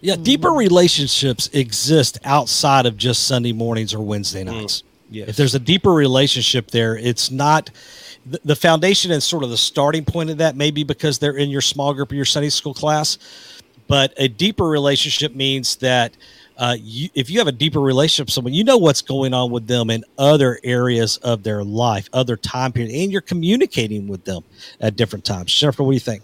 Yeah, 0.00 0.16
deeper 0.16 0.50
relationships 0.50 1.48
exist 1.52 2.18
outside 2.24 2.86
of 2.86 2.96
just 2.96 3.28
Sunday 3.28 3.52
mornings 3.52 3.94
or 3.94 4.00
Wednesday 4.00 4.42
mm, 4.42 4.46
nights. 4.46 4.82
Mm, 4.82 4.84
yes. 5.10 5.28
If 5.28 5.36
there's 5.36 5.54
a 5.54 5.60
deeper 5.60 5.92
relationship 5.92 6.72
there, 6.72 6.96
it's 6.96 7.30
not 7.30 7.70
the, 8.26 8.40
the 8.44 8.56
foundation 8.56 9.12
and 9.12 9.22
sort 9.22 9.44
of 9.44 9.50
the 9.50 9.56
starting 9.56 10.04
point 10.04 10.30
of 10.30 10.38
that, 10.38 10.56
maybe 10.56 10.82
because 10.82 11.20
they're 11.20 11.36
in 11.36 11.50
your 11.50 11.60
small 11.60 11.94
group 11.94 12.10
or 12.10 12.16
your 12.16 12.24
Sunday 12.24 12.48
school 12.48 12.74
class. 12.74 13.16
But 13.86 14.12
a 14.16 14.26
deeper 14.26 14.64
relationship 14.64 15.36
means 15.36 15.76
that 15.76 16.16
uh, 16.56 16.76
you, 16.80 17.08
if 17.14 17.30
you 17.30 17.38
have 17.38 17.48
a 17.48 17.52
deeper 17.52 17.80
relationship 17.80 18.26
with 18.26 18.34
someone, 18.34 18.54
you 18.54 18.64
know 18.64 18.78
what's 18.78 19.02
going 19.02 19.34
on 19.34 19.50
with 19.50 19.66
them 19.66 19.90
in 19.90 20.04
other 20.18 20.58
areas 20.64 21.16
of 21.18 21.42
their 21.42 21.62
life, 21.62 22.08
other 22.12 22.36
time 22.36 22.72
period, 22.72 22.92
and 22.92 23.12
you're 23.12 23.20
communicating 23.20 24.08
with 24.08 24.24
them 24.24 24.42
at 24.80 24.96
different 24.96 25.24
times. 25.24 25.54
Jennifer, 25.54 25.82
what 25.82 25.90
do 25.90 25.94
you 25.94 26.00
think? 26.00 26.22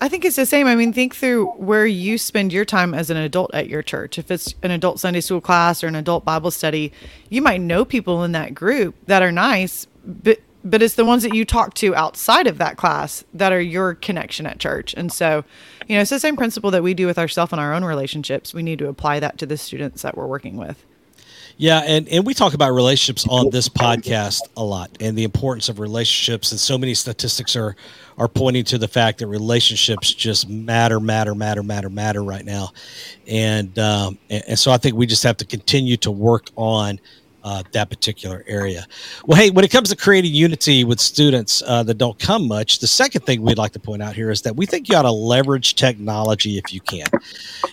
I 0.00 0.08
think 0.08 0.24
it's 0.24 0.36
the 0.36 0.46
same. 0.46 0.66
I 0.66 0.76
mean, 0.76 0.92
think 0.92 1.16
through 1.16 1.48
where 1.52 1.86
you 1.86 2.18
spend 2.18 2.52
your 2.52 2.64
time 2.64 2.94
as 2.94 3.10
an 3.10 3.16
adult 3.16 3.52
at 3.52 3.68
your 3.68 3.82
church. 3.82 4.18
If 4.18 4.30
it's 4.30 4.54
an 4.62 4.70
adult 4.70 5.00
Sunday 5.00 5.20
school 5.20 5.40
class 5.40 5.82
or 5.82 5.88
an 5.88 5.96
adult 5.96 6.24
Bible 6.24 6.50
study, 6.50 6.92
you 7.28 7.42
might 7.42 7.60
know 7.60 7.84
people 7.84 8.22
in 8.22 8.32
that 8.32 8.54
group 8.54 8.94
that 9.06 9.22
are 9.22 9.32
nice, 9.32 9.86
but 10.04 10.40
but 10.64 10.82
it's 10.82 10.94
the 10.94 11.04
ones 11.04 11.22
that 11.22 11.34
you 11.34 11.44
talk 11.44 11.74
to 11.74 11.94
outside 11.94 12.46
of 12.46 12.58
that 12.58 12.76
class 12.76 13.24
that 13.32 13.52
are 13.52 13.60
your 13.60 13.94
connection 13.94 14.44
at 14.44 14.58
church. 14.58 14.92
And 14.96 15.12
so, 15.12 15.44
you 15.86 15.94
know, 15.94 16.02
it's 16.02 16.10
the 16.10 16.18
same 16.18 16.36
principle 16.36 16.70
that 16.72 16.82
we 16.82 16.94
do 16.94 17.06
with 17.06 17.16
ourselves 17.16 17.52
in 17.52 17.58
our 17.58 17.72
own 17.72 17.84
relationships. 17.84 18.52
We 18.52 18.62
need 18.62 18.80
to 18.80 18.88
apply 18.88 19.20
that 19.20 19.38
to 19.38 19.46
the 19.46 19.56
students 19.56 20.02
that 20.02 20.16
we're 20.16 20.26
working 20.26 20.56
with. 20.56 20.84
Yeah, 21.60 21.80
and, 21.80 22.08
and 22.08 22.24
we 22.24 22.34
talk 22.34 22.54
about 22.54 22.70
relationships 22.70 23.26
on 23.28 23.50
this 23.50 23.68
podcast 23.68 24.42
a 24.56 24.62
lot 24.62 24.90
and 25.00 25.18
the 25.18 25.24
importance 25.24 25.68
of 25.68 25.80
relationships. 25.80 26.52
And 26.52 26.60
so 26.60 26.78
many 26.78 26.94
statistics 26.94 27.56
are 27.56 27.76
are 28.16 28.28
pointing 28.28 28.64
to 28.64 28.78
the 28.78 28.88
fact 28.88 29.18
that 29.18 29.28
relationships 29.28 30.12
just 30.12 30.48
matter, 30.48 30.98
matter, 30.98 31.34
matter, 31.34 31.62
matter, 31.62 31.88
matter 31.88 32.22
right 32.22 32.44
now. 32.44 32.72
And, 33.28 33.78
um, 33.78 34.18
and, 34.28 34.42
and 34.48 34.58
so 34.58 34.72
I 34.72 34.76
think 34.76 34.96
we 34.96 35.06
just 35.06 35.22
have 35.22 35.36
to 35.36 35.44
continue 35.44 35.96
to 35.98 36.10
work 36.10 36.50
on 36.56 36.98
uh, 37.48 37.62
that 37.72 37.88
particular 37.88 38.44
area. 38.46 38.86
Well, 39.24 39.38
hey, 39.38 39.48
when 39.48 39.64
it 39.64 39.70
comes 39.70 39.88
to 39.88 39.96
creating 39.96 40.34
unity 40.34 40.84
with 40.84 41.00
students 41.00 41.62
uh, 41.66 41.82
that 41.84 41.96
don't 41.96 42.18
come 42.18 42.46
much, 42.46 42.78
the 42.80 42.86
second 42.86 43.22
thing 43.22 43.40
we'd 43.40 43.56
like 43.56 43.72
to 43.72 43.78
point 43.78 44.02
out 44.02 44.14
here 44.14 44.30
is 44.30 44.42
that 44.42 44.54
we 44.54 44.66
think 44.66 44.86
you 44.90 44.96
ought 44.96 45.02
to 45.02 45.10
leverage 45.10 45.74
technology 45.74 46.58
if 46.58 46.74
you 46.74 46.82
can. 46.82 47.06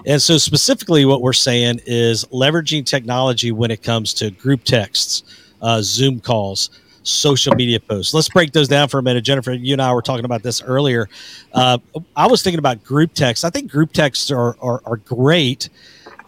And 0.06 0.22
so, 0.22 0.38
specifically, 0.38 1.04
what 1.04 1.22
we're 1.22 1.34
saying 1.34 1.82
is 1.86 2.24
leveraging 2.26 2.86
technology 2.86 3.52
when 3.52 3.70
it 3.70 3.84
comes 3.84 4.14
to 4.14 4.32
group 4.32 4.64
texts, 4.64 5.24
uh, 5.62 5.82
Zoom 5.82 6.22
calls, 6.22 6.70
social 7.04 7.54
media 7.54 7.82
posts. 7.82 8.14
Let's 8.14 8.30
break 8.30 8.54
those 8.54 8.70
down 8.70 8.88
for 8.88 9.00
a 9.00 9.04
minute. 9.04 9.26
Jennifer, 9.26 9.52
you 9.52 9.74
and 9.74 9.82
I 9.82 9.94
were 9.94 10.02
talking 10.02 10.24
about 10.24 10.42
this 10.42 10.62
earlier. 10.62 11.10
Uh, 11.52 11.80
I 12.16 12.28
was 12.28 12.42
thinking 12.42 12.60
about 12.60 12.82
group 12.82 13.14
texts. 13.14 13.44
I 13.44 13.50
think 13.50 13.70
group 13.70 13.92
texts 13.92 14.32
are, 14.32 14.56
are, 14.62 14.82
are 14.86 14.98
great. 14.98 15.68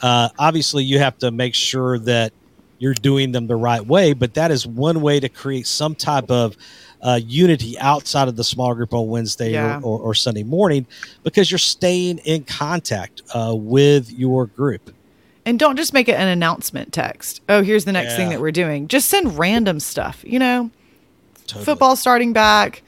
Uh, 0.01 0.27
obviously, 0.37 0.83
you 0.83 0.99
have 0.99 1.17
to 1.19 1.31
make 1.31 1.55
sure 1.55 1.97
that 1.99 2.33
you're 2.79 2.93
doing 2.93 3.31
them 3.31 3.47
the 3.47 3.55
right 3.55 3.85
way, 3.85 4.13
but 4.13 4.33
that 4.35 4.51
is 4.51 4.67
one 4.67 5.01
way 5.01 5.19
to 5.19 5.29
create 5.29 5.67
some 5.67 5.95
type 5.95 6.29
of 6.29 6.55
uh, 7.01 7.19
unity 7.23 7.77
outside 7.79 8.27
of 8.27 8.35
the 8.35 8.43
small 8.43 8.73
group 8.73 8.93
on 8.93 9.07
Wednesday 9.07 9.51
yeah. 9.51 9.77
or, 9.77 9.83
or, 9.83 9.99
or, 9.99 10.13
Sunday 10.15 10.43
morning 10.43 10.85
because 11.23 11.51
you're 11.51 11.59
staying 11.59 12.17
in 12.19 12.43
contact 12.43 13.21
uh, 13.35 13.53
with 13.55 14.11
your 14.11 14.47
group. 14.47 14.93
And 15.45 15.59
don't 15.59 15.77
just 15.77 15.93
make 15.93 16.09
it 16.09 16.15
an 16.15 16.27
announcement 16.27 16.91
text. 16.91 17.41
Oh, 17.47 17.61
here's 17.61 17.85
the 17.85 17.91
next 17.91 18.11
yeah. 18.11 18.17
thing 18.17 18.29
that 18.29 18.41
we're 18.41 18.51
doing. 18.51 18.87
Just 18.87 19.09
send 19.09 19.37
random 19.37 19.79
stuff, 19.79 20.23
you 20.25 20.39
know? 20.39 20.71
Totally. 21.45 21.65
Football 21.65 21.95
starting 21.95 22.33
back. 22.33 22.81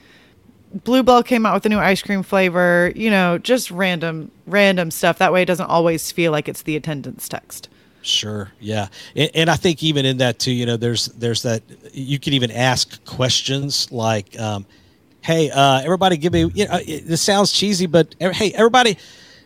Blue 0.83 1.01
Bell 1.01 1.23
came 1.23 1.45
out 1.45 1.53
with 1.53 1.65
a 1.65 1.69
new 1.69 1.79
ice 1.79 2.01
cream 2.01 2.21
flavor, 2.21 2.91
you 2.95 3.09
know, 3.09 3.37
just 3.37 3.71
random 3.71 4.31
random 4.45 4.91
stuff. 4.91 5.17
That 5.17 5.31
way 5.33 5.41
it 5.43 5.45
doesn't 5.45 5.67
always 5.67 6.11
feel 6.11 6.31
like 6.31 6.47
it's 6.47 6.63
the 6.63 6.75
attendance 6.75 7.29
text. 7.29 7.69
Sure. 8.09 8.51
Yeah. 8.59 8.87
And, 9.15 9.31
and, 9.35 9.49
I 9.49 9.55
think 9.55 9.83
even 9.83 10.05
in 10.05 10.17
that 10.17 10.39
too, 10.39 10.51
you 10.51 10.65
know, 10.65 10.77
there's 10.77 11.05
there's 11.07 11.43
that 11.43 11.63
you 11.93 12.19
can 12.19 12.33
even 12.33 12.51
ask 12.51 13.03
questions 13.05 13.91
like, 13.91 14.39
um, 14.39 14.65
"Hey, 15.21 15.49
uh, 15.51 15.81
everybody, 15.81 16.17
give 16.17 16.33
me." 16.33 16.51
You 16.53 16.67
know, 16.67 16.79
this 16.79 17.21
sounds 17.21 17.51
cheesy, 17.51 17.85
but 17.85 18.15
hey, 18.19 18.51
everybody, 18.53 18.97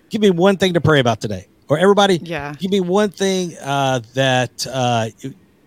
give 0.10 0.22
me 0.22 0.30
one 0.30 0.58
thing 0.58 0.74
to 0.74 0.82
pray 0.82 1.00
about 1.00 1.22
today 1.22 1.48
or 1.70 1.78
everybody 1.78 2.20
yeah 2.24 2.54
give 2.60 2.72
me 2.72 2.80
one 2.80 3.10
thing 3.10 3.56
uh, 3.62 4.00
that 4.14 4.66
uh, 4.72 5.10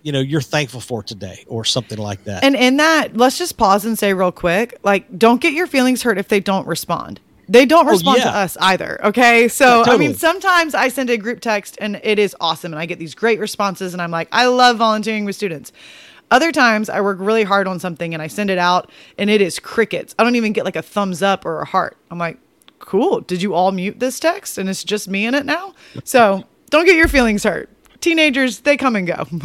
you 0.03 0.13
know 0.13 0.21
you're 0.21 0.41
thankful 0.41 0.81
for 0.81 1.03
today 1.03 1.45
or 1.49 1.65
something 1.65 1.99
like 1.99 2.23
that 2.25 2.45
and 2.45 2.55
in 2.55 2.77
that 2.77 3.17
let's 3.17 3.39
just 3.39 3.57
pause 3.57 3.85
and 3.85 3.99
say 3.99 4.15
real 4.15 4.33
quick 4.33 4.79
like 4.83 5.19
don't 5.19 5.41
get 5.41 5.53
your 5.53 5.67
feelings 5.67 6.03
hurt 6.03 6.19
if 6.19 6.29
they 6.29 6.41
don't 6.41 6.67
respond 6.67 7.21
they 7.49 7.65
don't 7.65 7.87
respond 7.87 8.19
oh, 8.21 8.25
yeah. 8.25 8.31
to 8.31 8.37
us 8.37 8.57
either 8.61 9.05
okay 9.05 9.49
so 9.49 9.65
yeah, 9.65 9.77
totally. 9.85 9.95
i 9.95 9.99
mean 9.99 10.15
sometimes 10.15 10.75
i 10.75 10.89
send 10.89 11.11
a 11.11 11.17
group 11.17 11.41
text 11.41 11.77
and 11.81 12.01
it 12.03 12.19
is 12.19 12.35
awesome 12.41 12.73
and 12.73 12.81
i 12.81 12.87
get 12.87 12.99
these 12.99 13.15
great 13.15 13.39
responses 13.39 13.93
and 13.93 14.03
i'm 14.03 14.11
like 14.11 14.29
i 14.33 14.47
love 14.47 14.77
volunteering 14.77 15.25
with 15.25 15.37
students 15.37 15.73
other 16.31 16.51
times 16.51 16.89
I 16.89 17.01
work 17.01 17.19
really 17.21 17.45
hard 17.45 17.69
on 17.69 17.79
something 17.79 18.13
and 18.13 18.23
I 18.23 18.27
send 18.27 18.51
it 18.51 18.59
out 18.59 18.91
and 19.17 19.31
it 19.31 19.41
is 19.41 19.59
crickets. 19.59 20.15
I 20.19 20.25
don't 20.25 20.37
even 20.37 20.53
get 20.53 20.65
like 20.65 20.77
a 20.77 20.83
thumbs 20.83 21.23
up 21.23 21.47
or 21.47 21.61
a 21.61 21.65
heart. 21.65 21.97
I'm 22.11 22.19
like, 22.19 22.39
cool. 22.79 23.21
Did 23.21 23.43
you 23.43 23.55
all 23.55 23.73
mute 23.73 24.01
this 24.01 24.19
text 24.19 24.59
and 24.59 24.69
it's 24.69 24.83
just 24.83 25.09
me 25.09 25.27
in 25.27 25.35
it 25.35 25.47
now? 25.47 25.75
So 26.05 26.45
don't 26.71 26.85
get 26.85 26.97
your 26.97 27.09
feelings 27.09 27.45
hurt. 27.45 27.71
Teenagers, 28.01 28.61
they 28.61 28.77
come 28.77 28.97
and 28.97 29.07
go. 29.07 29.27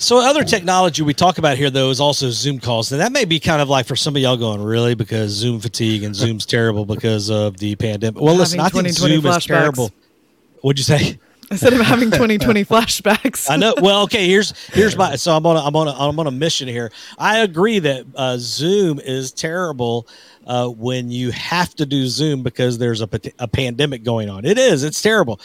So 0.00 0.18
other 0.18 0.44
technology 0.44 1.02
we 1.02 1.12
talk 1.12 1.36
about 1.36 1.58
here 1.58 1.68
though 1.68 1.90
is 1.90 2.00
also 2.00 2.30
Zoom 2.30 2.58
calls, 2.58 2.90
and 2.90 3.02
that 3.02 3.12
may 3.12 3.26
be 3.26 3.38
kind 3.38 3.60
of 3.60 3.68
like 3.68 3.84
for 3.84 3.96
some 3.96 4.16
of 4.16 4.22
y'all 4.22 4.38
going 4.38 4.62
really 4.62 4.94
because 4.94 5.30
Zoom 5.30 5.60
fatigue 5.60 6.04
and 6.04 6.16
Zoom's 6.16 6.46
terrible 6.46 6.86
because 6.86 7.30
of 7.30 7.58
the 7.58 7.76
pandemic. 7.76 8.20
Well, 8.20 8.34
listen, 8.34 8.60
I 8.60 8.70
think 8.70 8.88
Zoom 8.88 9.20
flashbacks. 9.20 9.36
is 9.36 9.44
terrible. 9.44 9.92
What'd 10.62 10.78
you 10.78 10.84
say? 10.84 11.18
Instead 11.50 11.74
of 11.74 11.80
having 11.80 12.10
2020 12.10 12.64
flashbacks. 12.64 13.50
I 13.50 13.56
know. 13.56 13.74
Well, 13.82 14.02
okay. 14.04 14.26
Here's 14.26 14.58
here's 14.68 14.96
my. 14.96 15.16
So 15.20 15.36
I'm 15.36 15.44
on 15.44 15.56
a, 15.56 15.60
I'm 15.60 15.76
on 15.76 15.86
a, 15.86 15.92
I'm 15.92 16.18
on 16.18 16.26
a 16.26 16.30
mission 16.30 16.66
here. 16.66 16.90
I 17.18 17.40
agree 17.40 17.78
that 17.80 18.06
uh, 18.14 18.36
Zoom 18.38 19.00
is 19.00 19.32
terrible 19.32 20.08
uh, 20.46 20.68
when 20.68 21.10
you 21.10 21.30
have 21.32 21.74
to 21.74 21.84
do 21.84 22.06
Zoom 22.06 22.42
because 22.42 22.78
there's 22.78 23.02
a, 23.02 23.08
a 23.38 23.48
pandemic 23.48 24.02
going 24.02 24.30
on. 24.30 24.46
It 24.46 24.56
is. 24.56 24.82
It's 24.82 25.02
terrible. 25.02 25.40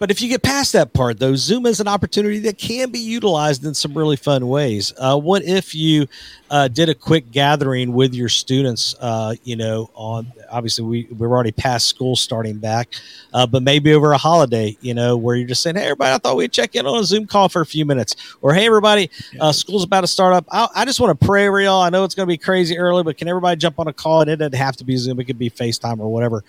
But 0.00 0.10
if 0.10 0.22
you 0.22 0.30
get 0.30 0.42
past 0.42 0.72
that 0.72 0.94
part, 0.94 1.18
though, 1.18 1.36
Zoom 1.36 1.66
is 1.66 1.78
an 1.78 1.86
opportunity 1.86 2.38
that 2.40 2.56
can 2.56 2.90
be 2.90 2.98
utilized 2.98 3.66
in 3.66 3.74
some 3.74 3.96
really 3.96 4.16
fun 4.16 4.48
ways. 4.48 4.94
Uh, 4.96 5.18
what 5.18 5.42
if 5.44 5.74
you 5.74 6.06
uh, 6.50 6.68
did 6.68 6.88
a 6.88 6.94
quick 6.94 7.30
gathering 7.30 7.92
with 7.92 8.14
your 8.14 8.30
students? 8.30 8.94
Uh, 8.98 9.34
you 9.44 9.56
know, 9.56 9.90
on 9.94 10.32
obviously 10.50 10.84
we 10.84 11.06
we're 11.18 11.28
already 11.28 11.52
past 11.52 11.86
school 11.86 12.16
starting 12.16 12.56
back, 12.56 12.88
uh, 13.34 13.46
but 13.46 13.62
maybe 13.62 13.92
over 13.92 14.12
a 14.12 14.16
holiday, 14.16 14.74
you 14.80 14.94
know, 14.94 15.18
where 15.18 15.36
you're 15.36 15.46
just 15.46 15.62
saying, 15.62 15.76
"Hey, 15.76 15.84
everybody, 15.84 16.14
I 16.14 16.18
thought 16.18 16.34
we'd 16.34 16.50
check 16.50 16.74
in 16.74 16.86
on 16.86 16.98
a 16.98 17.04
Zoom 17.04 17.26
call 17.26 17.50
for 17.50 17.60
a 17.60 17.66
few 17.66 17.84
minutes," 17.84 18.16
or 18.40 18.54
"Hey, 18.54 18.64
everybody, 18.64 19.10
uh, 19.38 19.52
school's 19.52 19.84
about 19.84 20.00
to 20.00 20.06
start 20.06 20.32
up. 20.32 20.46
I, 20.50 20.66
I 20.74 20.84
just 20.86 20.98
want 20.98 21.20
to 21.20 21.26
pray 21.26 21.46
over 21.46 21.60
y'all. 21.60 21.82
I 21.82 21.90
know 21.90 22.04
it's 22.04 22.14
going 22.14 22.26
to 22.26 22.32
be 22.32 22.38
crazy 22.38 22.78
early, 22.78 23.02
but 23.02 23.18
can 23.18 23.28
everybody 23.28 23.58
jump 23.58 23.78
on 23.78 23.86
a 23.86 23.92
call? 23.92 24.22
And 24.22 24.30
it 24.30 24.36
doesn't 24.36 24.54
have 24.54 24.76
to 24.76 24.84
be 24.84 24.96
Zoom; 24.96 25.20
it 25.20 25.24
could 25.24 25.38
be 25.38 25.50
FaceTime 25.50 26.00
or 26.00 26.10
whatever, 26.10 26.42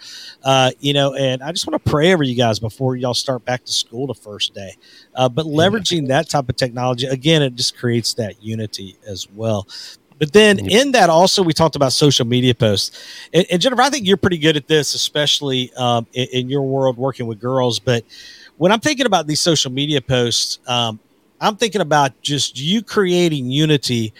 uh, 0.43 0.71
you 0.79 0.93
know. 0.93 1.13
And 1.15 1.43
I 1.43 1.51
just 1.51 1.67
want 1.67 1.83
to 1.83 1.89
pray 1.89 2.13
over 2.13 2.23
you 2.23 2.35
guys 2.35 2.57
before 2.57 2.95
y'all 2.95 3.13
start 3.13 3.40
back 3.45 3.63
to 3.65 3.71
school 3.71 4.07
the 4.07 4.13
first 4.13 4.53
day. 4.53 4.75
Uh, 5.15 5.29
but 5.29 5.45
leveraging 5.45 6.07
that 6.07 6.29
type 6.29 6.49
of 6.49 6.55
technology, 6.55 7.07
again, 7.07 7.41
it 7.41 7.55
just 7.55 7.77
creates 7.77 8.13
that 8.15 8.41
unity 8.43 8.97
as 9.07 9.27
well. 9.29 9.67
But 10.19 10.33
then 10.33 10.59
in 10.69 10.91
that 10.91 11.09
also 11.09 11.41
we 11.41 11.51
talked 11.51 11.75
about 11.75 11.93
social 11.93 12.27
media 12.27 12.53
posts, 12.53 13.27
and, 13.33 13.43
and 13.49 13.59
Jennifer, 13.59 13.81
I 13.81 13.89
think 13.89 14.05
you're 14.05 14.17
pretty 14.17 14.37
good 14.37 14.55
at 14.55 14.67
this, 14.67 14.93
especially 14.93 15.73
um, 15.73 16.05
in, 16.13 16.27
in, 16.31 16.49
your 16.49 16.61
world 16.61 16.95
working 16.95 17.25
with 17.25 17.39
girls. 17.39 17.79
But 17.79 18.05
when 18.57 18.71
I'm 18.71 18.79
thinking 18.79 19.07
about 19.07 19.25
these 19.25 19.39
social 19.39 19.71
media 19.71 19.99
posts, 19.99 20.59
um, 20.67 20.99
I'm 21.39 21.55
thinking 21.55 21.81
about 21.81 22.21
just 22.21 22.59
you 22.59 22.83
creating 22.83 23.49
unity 23.49 24.13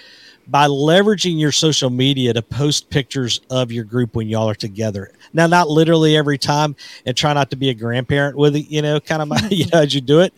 by 0.52 0.68
leveraging 0.68 1.40
your 1.40 1.54
social 1.54 1.90
media 1.90 2.34
to 2.34 2.42
post 2.42 2.90
pictures 2.90 3.40
of 3.50 3.72
your 3.72 3.86
group 3.86 4.16
when 4.16 4.28
y'all 4.28 4.50
are 4.50 4.56
together. 4.56 5.14
Now, 5.32 5.48
not 5.48 5.70
literally 5.70 6.18
every 6.18 6.38
time, 6.38 6.76
and 7.06 7.16
try 7.16 7.32
not 7.32 7.50
to 7.52 7.56
be 7.56 7.70
a 7.70 7.74
grandparent 7.74 8.36
with 8.36 8.58
it, 8.58 8.68
you 8.70 8.82
know, 8.82 9.00
kind 9.00 9.22
of 9.22 9.30
my, 9.30 9.40
you 9.50 9.66
know 9.68 9.80
as 9.80 9.96
you 9.96 10.02
do 10.02 10.20
it, 10.20 10.34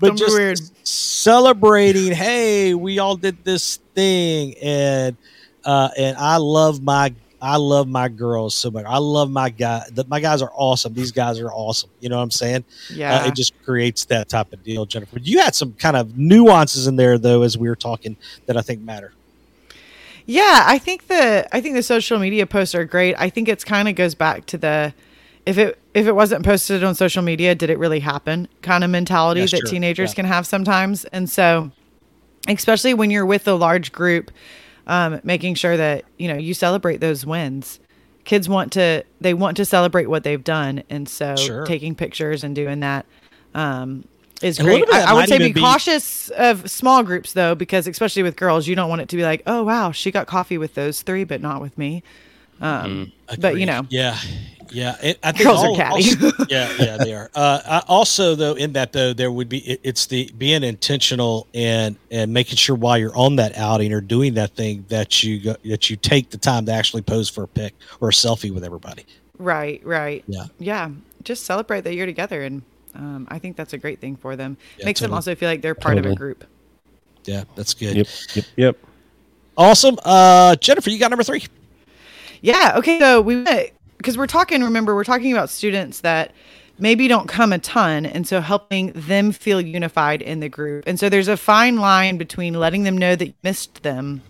but 0.00 0.16
just 0.16 0.36
weird. 0.36 0.60
celebrating. 0.86 2.12
Hey, 2.12 2.74
we 2.74 2.98
all 2.98 3.16
did 3.16 3.44
this 3.44 3.76
thing, 3.94 4.54
and 4.60 5.16
uh, 5.64 5.90
and 5.96 6.16
I 6.16 6.38
love 6.38 6.82
my 6.82 7.14
I 7.40 7.56
love 7.56 7.86
my 7.86 8.08
girls 8.08 8.56
so 8.56 8.70
much. 8.70 8.84
I 8.84 8.98
love 8.98 9.30
my 9.30 9.50
guy. 9.50 9.84
The, 9.92 10.04
my 10.04 10.18
guys 10.18 10.42
are 10.42 10.52
awesome. 10.54 10.94
These 10.94 11.12
guys 11.12 11.38
are 11.38 11.52
awesome. 11.52 11.90
You 12.00 12.08
know 12.08 12.16
what 12.16 12.22
I'm 12.22 12.30
saying? 12.30 12.64
Yeah. 12.92 13.22
Uh, 13.22 13.26
it 13.26 13.34
just 13.34 13.52
creates 13.64 14.04
that 14.06 14.28
type 14.28 14.52
of 14.52 14.62
deal, 14.64 14.86
Jennifer. 14.86 15.18
You 15.20 15.40
had 15.40 15.54
some 15.54 15.72
kind 15.74 15.96
of 15.96 16.16
nuances 16.16 16.86
in 16.86 16.96
there 16.96 17.18
though, 17.18 17.42
as 17.42 17.56
we 17.56 17.68
were 17.68 17.76
talking, 17.76 18.16
that 18.46 18.56
I 18.56 18.62
think 18.62 18.80
matter. 18.80 19.12
Yeah, 20.26 20.64
I 20.66 20.78
think 20.78 21.08
the 21.08 21.48
I 21.52 21.60
think 21.60 21.74
the 21.74 21.82
social 21.82 22.18
media 22.18 22.46
posts 22.46 22.74
are 22.74 22.84
great. 22.84 23.14
I 23.18 23.28
think 23.28 23.48
it's 23.48 23.64
kind 23.64 23.88
of 23.88 23.94
goes 23.94 24.14
back 24.14 24.46
to 24.46 24.58
the 24.58 24.94
if 25.46 25.58
it 25.58 25.78
if 25.94 26.06
it 26.06 26.12
wasn't 26.12 26.44
posted 26.44 26.84
on 26.84 26.94
social 26.94 27.22
media, 27.22 27.54
did 27.54 27.70
it 27.70 27.78
really 27.78 28.00
happen? 28.00 28.48
Kind 28.62 28.84
of 28.84 28.90
mentality 28.90 29.40
That's 29.40 29.52
that 29.52 29.60
true. 29.60 29.70
teenagers 29.70 30.12
yeah. 30.12 30.16
can 30.16 30.24
have 30.26 30.46
sometimes. 30.46 31.04
And 31.06 31.28
so 31.28 31.70
especially 32.48 32.94
when 32.94 33.10
you're 33.10 33.26
with 33.26 33.46
a 33.48 33.54
large 33.54 33.92
group, 33.92 34.30
um, 34.86 35.20
making 35.22 35.54
sure 35.54 35.76
that, 35.76 36.04
you 36.18 36.28
know, 36.28 36.36
you 36.36 36.54
celebrate 36.54 37.00
those 37.00 37.26
wins. 37.26 37.80
Kids 38.24 38.48
want 38.48 38.72
to 38.72 39.04
they 39.20 39.34
want 39.34 39.56
to 39.56 39.64
celebrate 39.64 40.06
what 40.06 40.22
they've 40.22 40.44
done. 40.44 40.84
And 40.88 41.08
so 41.08 41.34
sure. 41.36 41.66
taking 41.66 41.94
pictures 41.94 42.44
and 42.44 42.54
doing 42.54 42.80
that 42.80 43.04
um, 43.54 44.04
is 44.42 44.58
great. 44.58 44.84
I, 44.92 45.10
I, 45.10 45.12
would 45.14 45.28
say 45.28 45.38
be, 45.38 45.52
be, 45.52 45.60
cautious 45.60 46.28
of 46.30 46.70
small 46.70 47.02
groups 47.02 47.32
though, 47.32 47.54
because 47.54 47.86
especially 47.86 48.22
with 48.22 48.36
girls, 48.36 48.66
you 48.66 48.74
don't 48.74 48.88
want 48.88 49.00
it 49.00 49.08
to 49.10 49.16
be 49.16 49.22
like, 49.22 49.42
oh 49.46 49.62
wow, 49.62 49.92
she 49.92 50.10
got 50.10 50.26
coffee 50.26 50.58
with 50.58 50.74
those 50.74 51.02
three, 51.02 51.24
but 51.24 51.40
not 51.40 51.60
with 51.60 51.76
me. 51.78 52.02
Um, 52.60 53.12
mm, 53.28 53.40
but 53.40 53.58
you 53.58 53.66
know, 53.66 53.86
yeah, 53.88 54.16
yeah. 54.70 54.96
It, 55.02 55.18
I 55.22 55.32
think 55.32 55.44
girls 55.44 55.60
all, 55.60 55.74
are 55.74 55.76
catty. 55.76 56.10
Also, 56.24 56.44
yeah, 56.48 56.72
yeah, 56.78 56.96
they 56.96 57.12
are. 57.12 57.30
Uh, 57.34 57.60
I 57.66 57.82
also, 57.88 58.34
though, 58.34 58.54
in 58.54 58.72
that 58.74 58.92
though, 58.92 59.12
there 59.12 59.32
would 59.32 59.48
be 59.48 59.58
it, 59.58 59.80
it's 59.82 60.06
the 60.06 60.30
being 60.38 60.62
intentional 60.62 61.48
and 61.54 61.96
and 62.10 62.32
making 62.32 62.56
sure 62.56 62.76
while 62.76 62.96
you're 62.96 63.16
on 63.16 63.36
that 63.36 63.56
outing 63.56 63.92
or 63.92 64.00
doing 64.00 64.34
that 64.34 64.54
thing 64.54 64.84
that 64.88 65.22
you 65.22 65.40
go, 65.40 65.56
that 65.64 65.90
you 65.90 65.96
take 65.96 66.30
the 66.30 66.38
time 66.38 66.66
to 66.66 66.72
actually 66.72 67.02
pose 67.02 67.28
for 67.28 67.44
a 67.44 67.48
pic 67.48 67.74
or 68.00 68.10
a 68.10 68.12
selfie 68.12 68.52
with 68.52 68.64
everybody. 68.64 69.04
Right, 69.38 69.84
right. 69.84 70.22
Yeah, 70.28 70.46
yeah. 70.60 70.90
Just 71.24 71.44
celebrate 71.44 71.82
that 71.82 71.94
you're 71.94 72.06
together 72.06 72.42
and 72.42 72.62
um, 72.94 73.26
I 73.30 73.38
think 73.38 73.56
that's 73.56 73.72
a 73.72 73.78
great 73.78 74.00
thing 74.00 74.16
for 74.16 74.36
them. 74.36 74.56
Yeah, 74.78 74.86
Makes 74.86 75.00
totally. 75.00 75.10
them 75.10 75.14
also 75.14 75.34
feel 75.34 75.48
like 75.48 75.62
they're 75.62 75.74
part 75.74 75.96
totally. 75.96 76.12
of 76.12 76.16
a 76.16 76.18
group. 76.18 76.44
Yeah, 77.24 77.44
that's 77.56 77.74
good. 77.74 77.96
Yep, 77.96 78.06
yep, 78.34 78.44
yep. 78.56 78.78
Awesome. 79.56 79.98
Uh, 80.04 80.56
Jennifer, 80.56 80.90
you 80.90 80.98
got 80.98 81.10
number 81.10 81.22
three. 81.22 81.44
Yeah. 82.40 82.74
Okay. 82.76 82.98
So 82.98 83.20
we 83.20 83.44
because 83.96 84.18
we're 84.18 84.26
talking. 84.26 84.62
Remember, 84.62 84.94
we're 84.94 85.04
talking 85.04 85.32
about 85.32 85.50
students 85.50 86.00
that 86.00 86.32
maybe 86.78 87.06
don't 87.06 87.28
come 87.28 87.52
a 87.52 87.58
ton, 87.58 88.06
and 88.06 88.26
so 88.26 88.40
helping 88.40 88.92
them 88.92 89.30
feel 89.30 89.60
unified 89.60 90.22
in 90.22 90.40
the 90.40 90.48
group. 90.48 90.84
And 90.86 90.98
so 90.98 91.08
there's 91.08 91.28
a 91.28 91.36
fine 91.36 91.76
line 91.76 92.16
between 92.18 92.54
letting 92.54 92.82
them 92.82 92.98
know 92.98 93.14
that 93.14 93.26
you 93.26 93.34
missed 93.42 93.82
them 93.82 94.22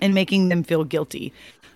and 0.00 0.12
making 0.12 0.48
them 0.48 0.64
feel 0.64 0.84
guilty. 0.84 1.32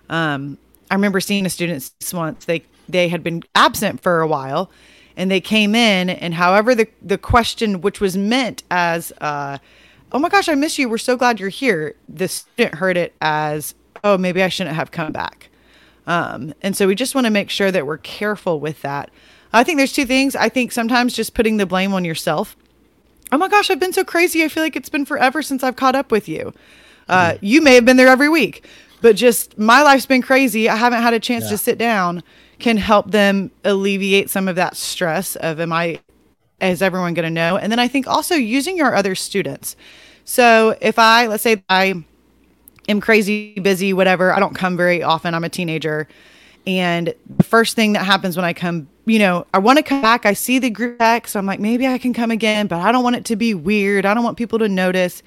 Um, 0.09 0.57
I 0.89 0.95
remember 0.95 1.21
seeing 1.21 1.45
a 1.45 1.49
student 1.49 1.89
once. 2.13 2.45
They 2.45 2.63
they 2.89 3.07
had 3.07 3.23
been 3.23 3.43
absent 3.55 4.01
for 4.01 4.19
a 4.19 4.27
while 4.27 4.69
and 5.15 5.29
they 5.29 5.41
came 5.41 5.75
in 5.75 6.09
and 6.09 6.33
however 6.33 6.73
the 6.75 6.87
the 7.01 7.17
question 7.17 7.81
which 7.81 7.99
was 7.99 8.17
meant 8.17 8.63
as 8.71 9.11
uh, 9.21 9.57
oh 10.11 10.19
my 10.19 10.29
gosh 10.29 10.49
i 10.49 10.55
miss 10.55 10.77
you 10.79 10.89
we're 10.89 10.97
so 10.97 11.15
glad 11.15 11.39
you're 11.39 11.49
here 11.49 11.95
the 12.09 12.27
student 12.27 12.75
heard 12.75 12.97
it 12.97 13.13
as 13.21 13.75
oh 14.03 14.17
maybe 14.17 14.41
i 14.43 14.49
shouldn't 14.49 14.75
have 14.75 14.91
come 14.91 15.11
back. 15.11 15.49
Um, 16.07 16.55
and 16.63 16.75
so 16.75 16.87
we 16.87 16.95
just 16.95 17.13
want 17.13 17.25
to 17.25 17.31
make 17.31 17.51
sure 17.51 17.71
that 17.71 17.85
we're 17.85 17.99
careful 17.99 18.59
with 18.59 18.81
that. 18.81 19.11
I 19.53 19.63
think 19.63 19.77
there's 19.77 19.93
two 19.93 20.05
things. 20.05 20.35
I 20.35 20.49
think 20.49 20.71
sometimes 20.71 21.13
just 21.13 21.35
putting 21.35 21.57
the 21.57 21.67
blame 21.67 21.93
on 21.93 22.03
yourself. 22.03 22.57
Oh 23.31 23.37
my 23.37 23.47
gosh 23.47 23.69
i've 23.71 23.79
been 23.79 23.93
so 23.93 24.03
crazy 24.03 24.43
i 24.43 24.49
feel 24.49 24.61
like 24.61 24.75
it's 24.75 24.89
been 24.89 25.05
forever 25.05 25.41
since 25.41 25.63
i've 25.63 25.77
caught 25.77 25.95
up 25.95 26.11
with 26.11 26.27
you. 26.27 26.53
Uh, 27.07 27.31
mm-hmm. 27.31 27.45
you 27.45 27.61
may 27.61 27.75
have 27.75 27.85
been 27.85 27.97
there 27.97 28.07
every 28.07 28.29
week 28.29 28.65
but 29.01 29.15
just 29.15 29.57
my 29.57 29.81
life's 29.81 30.05
been 30.05 30.21
crazy 30.21 30.69
i 30.69 30.75
haven't 30.75 31.01
had 31.01 31.13
a 31.13 31.19
chance 31.19 31.45
yeah. 31.45 31.51
to 31.51 31.57
sit 31.57 31.77
down 31.77 32.23
can 32.61 32.77
help 32.77 33.11
them 33.11 33.51
alleviate 33.63 34.29
some 34.29 34.47
of 34.47 34.55
that 34.55 34.77
stress 34.77 35.35
of 35.35 35.59
am 35.59 35.73
I 35.73 35.99
is 36.61 36.81
everyone 36.81 37.15
going 37.15 37.23
to 37.23 37.31
know? 37.31 37.57
And 37.57 37.71
then 37.71 37.79
I 37.79 37.87
think 37.87 38.07
also 38.07 38.35
using 38.35 38.77
your 38.77 38.93
other 38.93 39.15
students. 39.15 39.75
So 40.25 40.77
if 40.79 40.99
I 40.99 41.27
let's 41.27 41.43
say 41.43 41.63
I 41.69 42.03
am 42.87 43.01
crazy 43.01 43.55
busy 43.55 43.93
whatever, 43.93 44.33
I 44.33 44.39
don't 44.39 44.55
come 44.55 44.77
very 44.77 45.03
often, 45.03 45.33
I'm 45.33 45.43
a 45.43 45.49
teenager 45.49 46.07
and 46.67 47.13
the 47.37 47.43
first 47.43 47.75
thing 47.75 47.93
that 47.93 48.05
happens 48.05 48.35
when 48.35 48.45
I 48.45 48.53
come, 48.53 48.87
you 49.05 49.17
know, 49.17 49.47
I 49.53 49.57
want 49.57 49.77
to 49.77 49.83
come 49.83 50.01
back, 50.01 50.25
I 50.25 50.33
see 50.33 50.59
the 50.59 50.69
group 50.69 50.99
text, 50.99 51.33
So 51.33 51.39
I'm 51.39 51.45
like 51.45 51.59
maybe 51.59 51.87
I 51.87 51.97
can 51.97 52.13
come 52.13 52.31
again, 52.31 52.67
but 52.67 52.79
I 52.79 52.91
don't 52.91 53.03
want 53.03 53.15
it 53.15 53.25
to 53.25 53.35
be 53.35 53.53
weird. 53.53 54.05
I 54.05 54.13
don't 54.13 54.23
want 54.23 54.37
people 54.37 54.59
to 54.59 54.69
notice. 54.69 55.23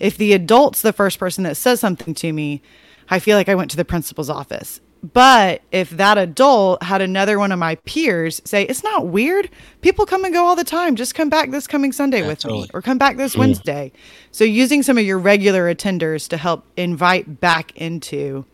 If 0.00 0.16
the 0.16 0.32
adult's 0.32 0.82
the 0.82 0.92
first 0.92 1.18
person 1.18 1.44
that 1.44 1.56
says 1.56 1.80
something 1.80 2.14
to 2.14 2.32
me, 2.32 2.62
I 3.10 3.18
feel 3.18 3.36
like 3.36 3.48
I 3.48 3.54
went 3.54 3.70
to 3.72 3.76
the 3.76 3.84
principal's 3.84 4.30
office. 4.30 4.80
But 5.02 5.62
if 5.70 5.90
that 5.90 6.18
adult 6.18 6.82
had 6.82 7.00
another 7.00 7.38
one 7.38 7.52
of 7.52 7.58
my 7.58 7.76
peers 7.76 8.42
say, 8.44 8.64
it's 8.64 8.82
not 8.82 9.06
weird. 9.06 9.48
People 9.80 10.06
come 10.06 10.24
and 10.24 10.34
go 10.34 10.44
all 10.44 10.56
the 10.56 10.64
time. 10.64 10.96
Just 10.96 11.14
come 11.14 11.28
back 11.28 11.50
this 11.50 11.66
coming 11.66 11.92
Sunday 11.92 12.22
yeah, 12.22 12.26
with 12.26 12.40
totally. 12.40 12.62
me 12.62 12.68
or 12.74 12.82
come 12.82 12.98
back 12.98 13.16
this 13.16 13.36
Wednesday. 13.36 13.92
So 14.32 14.44
using 14.44 14.82
some 14.82 14.98
of 14.98 15.04
your 15.04 15.18
regular 15.18 15.72
attenders 15.72 16.28
to 16.28 16.36
help 16.36 16.64
invite 16.76 17.40
back 17.40 17.76
into 17.76 18.44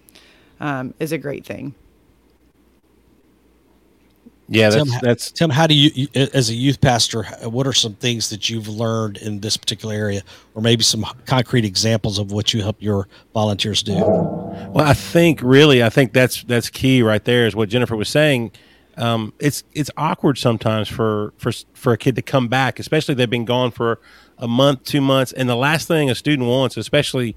um, 0.61 0.93
is 1.01 1.13
a 1.13 1.19
great 1.19 1.47
thing. 1.47 1.75
Yeah, 4.55 4.71
that's 4.71 4.91
Tim, 4.91 5.01
that's 5.03 5.31
Tim. 5.33 5.51
How 5.51 5.67
do 5.67 5.75
you, 5.75 6.09
as 6.15 6.49
a 6.49 6.55
youth 6.55 6.81
pastor, 6.81 7.25
what 7.43 7.67
are 7.67 7.73
some 7.73 7.95
things 7.95 8.31
that 8.31 8.49
you've 8.49 8.69
learned 8.69 9.17
in 9.19 9.41
this 9.41 9.57
particular 9.57 9.95
area, 9.95 10.23
or 10.55 10.63
maybe 10.63 10.83
some 10.83 11.05
concrete 11.27 11.65
examples 11.65 12.19
of 12.19 12.31
what 12.31 12.55
you 12.55 12.63
help 12.63 12.77
your 12.79 13.09
volunteers 13.33 13.83
do? 13.83 13.95
Well, 13.95 14.81
I 14.81 14.95
think 14.95 15.41
really, 15.43 15.83
I 15.83 15.91
think 15.91 16.13
that's 16.13 16.45
that's 16.45 16.71
key 16.71 17.03
right 17.03 17.25
there. 17.25 17.47
Is 17.47 17.57
what 17.57 17.69
Jennifer 17.69 17.97
was 17.97 18.09
saying. 18.09 18.53
Um, 18.97 19.33
it's 19.41 19.65
it's 19.73 19.91
awkward 19.97 20.39
sometimes 20.39 20.89
for 20.89 21.33
for 21.37 21.51
for 21.73 21.93
a 21.93 21.99
kid 21.99 22.15
to 22.17 22.23
come 22.23 22.49
back, 22.49 22.79
especially 22.79 23.15
they've 23.15 23.29
been 23.29 23.45
gone 23.45 23.73
for 23.73 24.01
a 24.39 24.47
month, 24.47 24.85
two 24.85 25.01
months, 25.01 25.33
and 25.33 25.49
the 25.49 25.57
last 25.57 25.89
thing 25.89 26.11
a 26.11 26.15
student 26.15 26.49
wants, 26.49 26.77
especially 26.77 27.37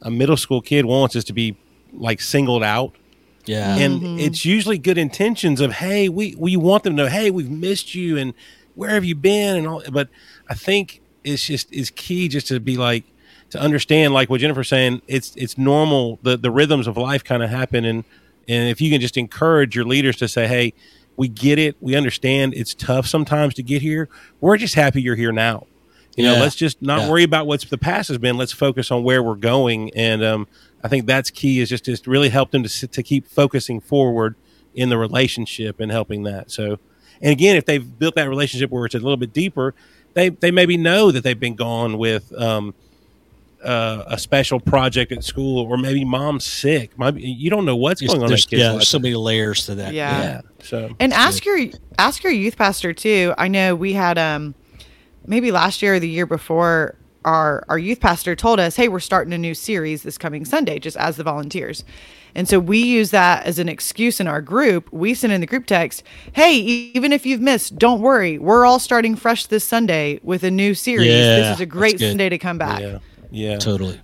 a 0.00 0.10
middle 0.10 0.36
school 0.36 0.62
kid 0.62 0.86
wants, 0.86 1.14
is 1.14 1.24
to 1.24 1.32
be 1.32 1.58
like 1.92 2.20
singled 2.20 2.62
out 2.62 2.94
yeah. 3.48 3.76
And 3.76 4.00
mm-hmm. 4.00 4.18
it's 4.18 4.44
usually 4.44 4.78
good 4.78 4.98
intentions 4.98 5.60
of, 5.60 5.72
hey, 5.72 6.08
we, 6.08 6.34
we 6.36 6.56
want 6.56 6.84
them 6.84 6.96
to 6.96 7.04
know, 7.04 7.08
hey, 7.08 7.30
we've 7.30 7.50
missed 7.50 7.94
you 7.94 8.18
and 8.18 8.34
where 8.74 8.90
have 8.90 9.04
you 9.04 9.14
been 9.14 9.56
and 9.56 9.66
all 9.66 9.82
but 9.90 10.08
I 10.48 10.54
think 10.54 11.00
it's 11.24 11.44
just 11.44 11.72
is 11.72 11.90
key 11.90 12.28
just 12.28 12.46
to 12.46 12.60
be 12.60 12.76
like 12.76 13.04
to 13.50 13.60
understand 13.60 14.14
like 14.14 14.30
what 14.30 14.40
Jennifer's 14.40 14.68
saying, 14.68 15.02
it's 15.08 15.34
it's 15.34 15.58
normal 15.58 16.20
the 16.22 16.36
the 16.36 16.50
rhythms 16.50 16.86
of 16.86 16.96
life 16.96 17.24
kind 17.24 17.42
of 17.42 17.50
happen 17.50 17.84
and 17.84 18.04
and 18.46 18.70
if 18.70 18.80
you 18.80 18.90
can 18.90 19.00
just 19.00 19.16
encourage 19.16 19.74
your 19.74 19.84
leaders 19.84 20.16
to 20.18 20.28
say, 20.28 20.46
Hey, 20.46 20.74
we 21.16 21.26
get 21.26 21.58
it, 21.58 21.76
we 21.80 21.96
understand 21.96 22.54
it's 22.54 22.72
tough 22.72 23.06
sometimes 23.06 23.54
to 23.54 23.62
get 23.62 23.82
here. 23.82 24.08
We're 24.40 24.56
just 24.56 24.74
happy 24.74 25.02
you're 25.02 25.16
here 25.16 25.32
now. 25.32 25.66
You 26.16 26.24
yeah. 26.24 26.34
know, 26.34 26.40
let's 26.40 26.56
just 26.56 26.80
not 26.80 27.02
yeah. 27.02 27.10
worry 27.10 27.22
about 27.24 27.46
what's 27.46 27.64
the 27.64 27.78
past 27.78 28.08
has 28.08 28.18
been. 28.18 28.36
Let's 28.36 28.52
focus 28.52 28.90
on 28.90 29.04
where 29.04 29.22
we're 29.22 29.36
going. 29.36 29.92
And 29.94 30.24
um, 30.24 30.48
I 30.82 30.88
think 30.88 31.06
that's 31.06 31.30
key 31.30 31.60
is 31.60 31.68
just 31.68 31.84
to 31.86 31.98
really 32.06 32.28
help 32.28 32.50
them 32.52 32.62
to 32.62 32.86
to 32.86 33.02
keep 33.02 33.26
focusing 33.26 33.80
forward 33.80 34.36
in 34.74 34.88
the 34.90 34.98
relationship 34.98 35.80
and 35.80 35.90
helping 35.90 36.22
that. 36.24 36.50
So, 36.50 36.78
And 37.20 37.32
again, 37.32 37.56
if 37.56 37.64
they've 37.64 37.98
built 37.98 38.14
that 38.14 38.28
relationship 38.28 38.70
where 38.70 38.84
it's 38.86 38.94
a 38.94 38.98
little 38.98 39.16
bit 39.16 39.32
deeper, 39.32 39.74
they 40.14 40.28
they 40.28 40.50
maybe 40.52 40.76
know 40.76 41.10
that 41.10 41.22
they've 41.24 41.38
been 41.40 41.56
gone 41.56 41.98
with 41.98 42.32
um, 42.40 42.74
uh, 43.64 44.04
a 44.06 44.16
special 44.18 44.60
project 44.60 45.10
at 45.10 45.24
school, 45.24 45.66
or 45.66 45.76
maybe 45.76 46.04
mom's 46.04 46.44
sick. 46.44 46.96
Maybe, 46.96 47.22
you 47.22 47.50
don't 47.50 47.64
know 47.64 47.74
what's 47.74 48.00
There's- 48.00 48.12
going 48.12 48.22
on. 48.22 48.28
there's- 48.28 48.44
kid's 48.44 48.60
yeah, 48.60 48.68
life. 48.68 48.74
there's 48.76 48.88
so 48.88 49.00
many 49.00 49.16
layers 49.16 49.66
to 49.66 49.74
that. 49.76 49.92
Yeah. 49.94 50.20
yeah. 50.22 50.40
So 50.62 50.94
And 51.00 51.12
ask 51.12 51.44
your 51.44 51.58
ask 51.98 52.22
your 52.22 52.32
youth 52.32 52.56
pastor 52.56 52.92
too. 52.92 53.34
I 53.36 53.48
know 53.48 53.74
we 53.74 53.94
had 53.94 54.16
um 54.16 54.54
maybe 55.26 55.50
last 55.50 55.82
year 55.82 55.94
or 55.94 56.00
the 56.00 56.08
year 56.08 56.24
before 56.26 56.94
our 57.24 57.64
our 57.68 57.78
youth 57.78 58.00
pastor 58.00 58.34
told 58.36 58.60
us, 58.60 58.76
"Hey, 58.76 58.88
we're 58.88 59.00
starting 59.00 59.32
a 59.32 59.38
new 59.38 59.54
series 59.54 60.02
this 60.02 60.18
coming 60.18 60.44
Sunday 60.44 60.78
just 60.78 60.96
as 60.96 61.16
the 61.16 61.22
volunteers." 61.24 61.84
And 62.34 62.46
so 62.48 62.60
we 62.60 62.78
use 62.78 63.10
that 63.10 63.44
as 63.46 63.58
an 63.58 63.68
excuse 63.68 64.20
in 64.20 64.26
our 64.26 64.40
group. 64.40 64.92
We 64.92 65.14
send 65.14 65.32
in 65.32 65.40
the 65.40 65.46
group 65.46 65.66
text, 65.66 66.02
"Hey, 66.32 66.56
e- 66.56 66.92
even 66.94 67.12
if 67.12 67.26
you've 67.26 67.40
missed, 67.40 67.78
don't 67.78 68.00
worry. 68.00 68.38
We're 68.38 68.64
all 68.64 68.78
starting 68.78 69.16
fresh 69.16 69.46
this 69.46 69.64
Sunday 69.64 70.20
with 70.22 70.44
a 70.44 70.50
new 70.50 70.74
series. 70.74 71.08
Yeah, 71.08 71.36
this 71.40 71.54
is 71.56 71.60
a 71.60 71.66
great. 71.66 71.98
Sunday 71.98 72.28
to 72.28 72.38
come 72.38 72.58
back." 72.58 72.80
yeah, 72.80 72.98
yeah. 73.30 73.56
Totally. 73.58 74.00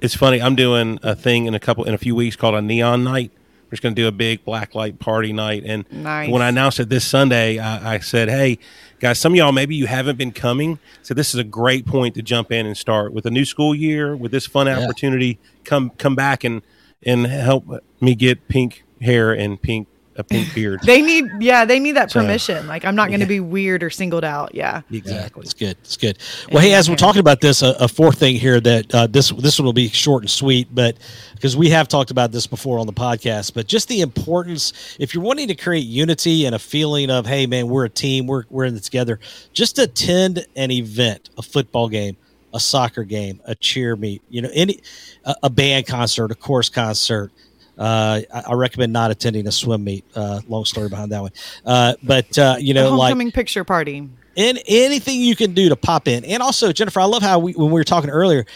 it's 0.00 0.14
funny. 0.14 0.40
I'm 0.40 0.54
doing 0.54 0.98
a 1.02 1.16
thing 1.16 1.46
in 1.46 1.54
a 1.54 1.60
couple 1.60 1.84
in 1.84 1.94
a 1.94 1.98
few 1.98 2.14
weeks 2.14 2.36
called 2.36 2.54
a 2.54 2.62
neon 2.62 3.02
night. 3.04 3.32
We're 3.68 3.72
just 3.72 3.82
going 3.82 3.94
to 3.94 4.02
do 4.02 4.08
a 4.08 4.12
big 4.12 4.44
black 4.44 4.74
light 4.74 4.98
party 4.98 5.32
night. 5.32 5.62
And 5.66 5.84
Nice. 5.92 6.30
when 6.30 6.40
I 6.40 6.48
announced 6.48 6.80
it 6.80 6.88
this 6.88 7.06
Sunday, 7.06 7.58
I, 7.58 7.94
I 7.94 7.98
said, 7.98 8.28
"Hey, 8.30 8.58
guys, 8.98 9.18
some 9.18 9.32
of 9.32 9.36
y'all 9.36 9.52
maybe 9.52 9.76
you 9.76 9.86
haven't 9.86 10.16
been 10.16 10.32
coming. 10.32 10.78
So 11.02 11.12
this 11.14 11.34
is 11.34 11.40
a 11.40 11.44
great 11.44 11.84
point 11.84 12.14
to 12.14 12.22
jump 12.22 12.50
in 12.50 12.64
and 12.66 12.76
start 12.76 13.12
with 13.12 13.26
a 13.26 13.30
new 13.30 13.44
school 13.44 13.74
year 13.74 14.16
with 14.16 14.32
this 14.32 14.46
fun 14.46 14.66
Yeah. 14.66 14.78
opportunity. 14.80 15.38
Come 15.64 15.90
come 15.98 16.14
back 16.14 16.44
and 16.44 16.62
and 17.04 17.26
help 17.26 17.66
me 18.00 18.14
get 18.14 18.48
pink 18.48 18.84
hair 19.02 19.32
and 19.32 19.60
pink 19.60 19.86
a 20.18 20.24
pink 20.24 20.52
beard. 20.54 20.80
They 20.82 21.00
need 21.00 21.26
yeah, 21.40 21.64
they 21.64 21.78
need 21.78 21.92
that 21.92 22.10
So- 22.10 22.20
permission. 22.20 22.66
Like 22.66 22.84
I'm 22.84 22.94
not 22.96 23.08
going 23.08 23.20
to 23.20 23.24
Yeah. 23.26 23.28
be 23.28 23.40
weird 23.40 23.82
or 23.82 23.90
singled 23.90 24.24
out. 24.24 24.54
Yeah. 24.54 24.82
exactly. 24.90 25.42
It's 25.44 25.54
good. 25.54 25.76
It's 25.82 25.96
good. 25.96 26.18
Well, 26.52 26.62
hey, 26.62 26.74
as 26.74 26.90
we're 26.90 26.96
talking 26.96 27.20
about 27.20 27.40
this, 27.40 27.62
a, 27.62 27.76
a 27.80 27.88
fourth 27.88 28.18
thing 28.18 28.36
here 28.36 28.60
that 28.60 28.94
uh, 28.94 29.06
this 29.06 29.30
this 29.30 29.58
one 29.58 29.64
will 29.66 29.72
be 29.72 29.88
short 29.88 30.22
and 30.24 30.30
sweet, 30.30 30.68
but 30.74 30.96
because 31.34 31.56
we 31.56 31.70
have 31.70 31.88
talked 31.88 32.10
about 32.10 32.32
this 32.32 32.46
before 32.46 32.78
on 32.78 32.86
the 32.86 32.92
podcast, 32.92 33.54
but 33.54 33.66
just 33.68 33.88
the 33.88 34.00
importance 34.00 34.72
if 34.98 35.14
you're 35.14 35.22
wanting 35.24 35.48
to 35.48 35.54
create 35.54 35.86
unity 35.86 36.44
and 36.46 36.54
a 36.54 36.58
feeling 36.58 37.10
of 37.10 37.26
hey, 37.26 37.46
man, 37.46 37.68
we're 37.68 37.84
a 37.84 37.90
team, 37.90 38.26
we're 38.26 38.44
we're 38.50 38.64
in 38.64 38.76
it 38.76 38.82
together. 38.82 39.20
Just 39.52 39.78
attend 39.78 40.44
an 40.56 40.70
event, 40.70 41.30
a 41.38 41.42
football 41.42 41.88
game, 41.88 42.16
a 42.52 42.58
soccer 42.60 43.04
game, 43.04 43.40
a 43.44 43.54
cheer 43.54 43.94
meet, 43.94 44.22
you 44.28 44.42
know, 44.42 44.50
any 44.52 44.80
a, 45.24 45.34
a 45.44 45.50
band 45.50 45.86
concert, 45.86 46.30
a 46.32 46.34
chorus 46.34 46.68
concert. 46.68 47.30
Uh, 47.78 48.22
I, 48.34 48.40
I 48.48 48.54
recommend 48.54 48.92
not 48.92 49.10
attending 49.10 49.46
a 49.46 49.52
swim 49.52 49.84
meet. 49.84 50.04
Uh, 50.14 50.40
long 50.48 50.64
story 50.64 50.88
behind 50.88 51.12
that 51.12 51.22
one, 51.22 51.32
uh, 51.64 51.94
but 52.02 52.36
uh, 52.38 52.56
you 52.58 52.74
know, 52.74 52.90
like 52.90 53.10
homecoming 53.10 53.30
picture 53.32 53.64
party. 53.64 54.08
and 54.36 54.58
anything 54.66 55.20
you 55.20 55.36
can 55.36 55.54
do 55.54 55.68
to 55.68 55.76
pop 55.76 56.08
in. 56.08 56.24
And 56.24 56.42
also, 56.42 56.72
Jennifer, 56.72 57.00
I 57.00 57.04
love 57.04 57.22
how 57.22 57.38
we 57.38 57.52
when 57.52 57.68
we 57.68 57.80
were 57.80 57.84
talking 57.84 58.10
earlier, 58.10 58.46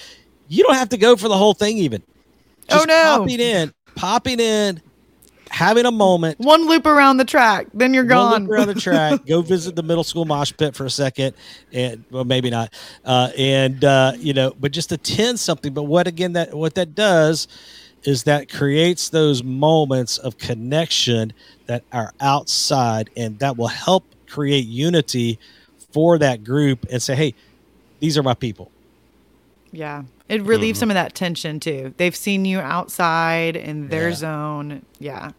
you 0.49 0.65
don't 0.65 0.75
have 0.75 0.89
to 0.91 0.99
go 0.99 1.17
for 1.17 1.29
the 1.29 1.37
whole 1.37 1.55
thing 1.55 1.79
even. 1.79 2.03
Oh, 2.71 2.85
no. 2.87 3.19
popping 3.19 3.41
in, 3.41 3.73
popping 3.95 4.41
in, 4.41 4.83
having 5.51 5.85
a 5.85 5.91
moment. 5.91 6.39
One 6.39 6.67
loop 6.67 6.87
around 6.87 7.19
the 7.19 7.25
track, 7.25 7.69
then 7.75 7.95
you're 7.95 8.05
one 8.05 8.09
gone. 8.09 8.43
loop 8.43 8.51
around 8.51 8.69
the 8.69 8.75
track. 8.75 9.25
Go 9.27 9.43
visit 9.43 9.77
the 9.77 9.83
middle 9.83 10.05
school 10.05 10.25
mosh 10.25 10.53
pit 10.57 10.75
for 10.75 10.87
a 10.87 10.91
second, 10.91 11.35
and 11.73 12.05
well, 12.11 12.25
maybe 12.25 12.51
not. 12.51 12.73
Uh, 13.05 13.31
and 13.37 13.85
uh, 13.85 14.13
you 14.17 14.33
know, 14.33 14.55
but 14.59 14.73
just 14.73 14.93
attend 14.93 15.39
something. 15.39 15.73
But 15.73 15.85
what 15.85 16.07
again 16.07 16.33
that 16.33 16.55
what 16.55 16.75
that 16.77 16.95
does 16.95 17.49
is 18.05 18.25
that 18.25 18.51
creates 18.51 19.09
those 19.11 19.43
moments 19.45 20.19
of 20.19 20.39
connection 20.39 21.33
that 21.67 21.85
are 21.93 22.13
outside, 22.21 23.11
and 23.17 23.39
that 23.39 23.57
will 23.57 23.69
help 23.69 24.05
create 24.27 24.67
unity 24.67 25.39
for 25.93 26.19
that 26.19 26.43
group. 26.45 26.87
And 26.91 27.01
say, 27.03 27.15
hey, 27.15 27.35
these 28.01 28.17
are 28.19 28.23
my 28.23 28.35
people. 28.35 28.71
Yeah. 29.71 30.03
It 30.29 30.43
relieves 30.43 30.77
Mm-hmm. 30.79 30.81
some 30.81 30.91
of 30.91 30.95
that 30.95 31.15
tension 31.15 31.61
too. 31.61 31.95
They've 31.97 32.17
seen 32.17 32.45
you 32.45 32.59
outside 32.61 33.57
in 33.57 33.89
their 33.89 34.09
Yeah. 34.09 34.15
zone. 34.15 34.83
Yeah. 34.99 35.31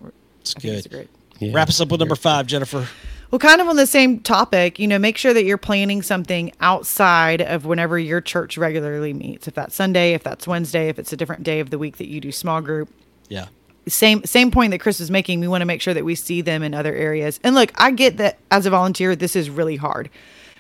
It's 0.42 0.56
I 0.56 0.60
think 0.60 0.74
it's 0.76 0.88
good. 0.88 0.92
great. 0.92 1.10
Yeah. 1.40 1.52
Wrap 1.54 1.70
us 1.70 1.82
up 1.82 1.90
with 1.90 2.00
number 2.00 2.16
five, 2.16 2.48
Jennifer. 2.48 2.88
Well, 3.34 3.40
kind 3.40 3.60
of 3.60 3.68
on 3.68 3.78
the 3.78 3.88
same 3.88 4.20
topic, 4.20 4.78
you 4.78 4.88
know, 4.88 5.00
make 5.00 5.18
sure 5.18 5.34
that 5.34 5.44
you're 5.44 5.58
planning 5.58 6.04
something 6.04 6.52
outside 6.62 7.42
of 7.42 7.66
whenever 7.66 7.98
your 7.98 8.22
church 8.22 8.60
regularly 8.60 9.12
meets. 9.12 9.48
If 9.48 9.56
that's 9.56 9.74
Sunday, 9.74 10.14
if 10.14 10.22
that's 10.22 10.46
Wednesday, 10.46 10.88
if 10.88 11.00
it's 11.00 11.12
a 11.12 11.18
different 11.18 11.42
day 11.42 11.60
of 11.60 11.72
the 11.72 11.80
week 11.80 11.98
that 11.98 12.08
you 12.08 12.22
do 12.22 12.32
small 12.32 12.62
group. 12.62 12.90
Yeah. 13.30 13.48
Same 13.88 14.24
same 14.24 14.52
point 14.52 14.70
that 14.70 14.78
Chris 14.78 15.00
was 15.00 15.10
making. 15.10 15.40
We 15.40 15.48
want 15.48 15.62
to 15.62 15.66
make 15.66 15.82
sure 15.82 15.96
that 15.96 16.06
we 16.06 16.14
see 16.14 16.42
them 16.42 16.62
in 16.62 16.76
other 16.76 16.94
areas. 16.94 17.40
And 17.44 17.56
look, 17.56 17.72
I 17.74 17.90
get 17.90 18.18
that 18.18 18.38
as 18.52 18.68
a 18.68 18.70
volunteer, 18.70 19.16
this 19.16 19.36
is 19.36 19.50
really 19.50 19.78
hard. 19.78 20.12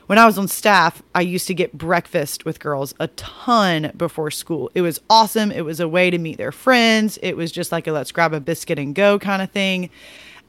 When 0.07 0.17
I 0.17 0.25
was 0.25 0.39
on 0.39 0.47
staff, 0.47 1.03
I 1.13 1.21
used 1.21 1.45
to 1.49 1.53
get 1.53 1.77
breakfast 1.77 2.43
with 2.43 2.59
girls 2.59 2.95
a 2.99 3.05
ton 3.09 3.91
before 3.95 4.31
school. 4.31 4.71
It 4.73 4.81
was 4.81 4.99
awesome. 5.11 5.51
It 5.51 5.63
was 5.63 5.79
a 5.79 5.87
way 5.87 6.09
to 6.09 6.17
meet 6.17 6.39
their 6.39 6.51
friends. 6.51 7.19
It 7.21 7.37
was 7.37 7.51
just 7.51 7.71
like 7.71 7.85
a 7.85 7.91
let's 7.91 8.11
grab 8.11 8.33
a 8.33 8.39
biscuit 8.39 8.79
and 8.79 8.95
go 8.95 9.19
kind 9.19 9.43
of 9.43 9.51
thing. 9.51 9.91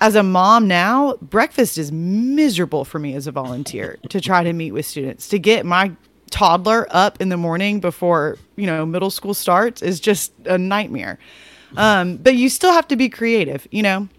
As 0.05 0.17
a 0.17 0.23
mom 0.23 0.69
now, 0.69 1.15
breakfast 1.23 1.79
is 1.79 1.91
miserable 1.91 2.85
for 2.85 2.99
me 2.99 3.15
as 3.15 3.27
a 3.27 3.33
volunteer 3.33 3.97
to 4.11 4.21
try 4.21 4.45
to 4.45 4.53
meet 4.53 4.73
with 4.73 4.85
students. 4.85 5.29
To 5.29 5.39
get 5.39 5.65
my 5.65 5.93
toddler 6.29 6.87
up 6.91 7.23
in 7.23 7.31
the 7.31 7.39
morning 7.39 7.81
before, 7.81 8.37
you 8.57 8.67
know, 8.67 8.85
middle 8.85 9.09
school 9.09 9.33
starts 9.33 9.81
is 9.81 10.01
just 10.01 10.35
a 10.45 10.59
nightmare. 10.59 11.19
Um, 11.79 12.19
but 12.19 12.35
you 12.35 12.51
still 12.51 12.73
have 12.73 12.87
to 12.89 12.97
be 12.97 13.09
creative, 13.09 13.67
you 13.71 13.83
know. 13.83 14.11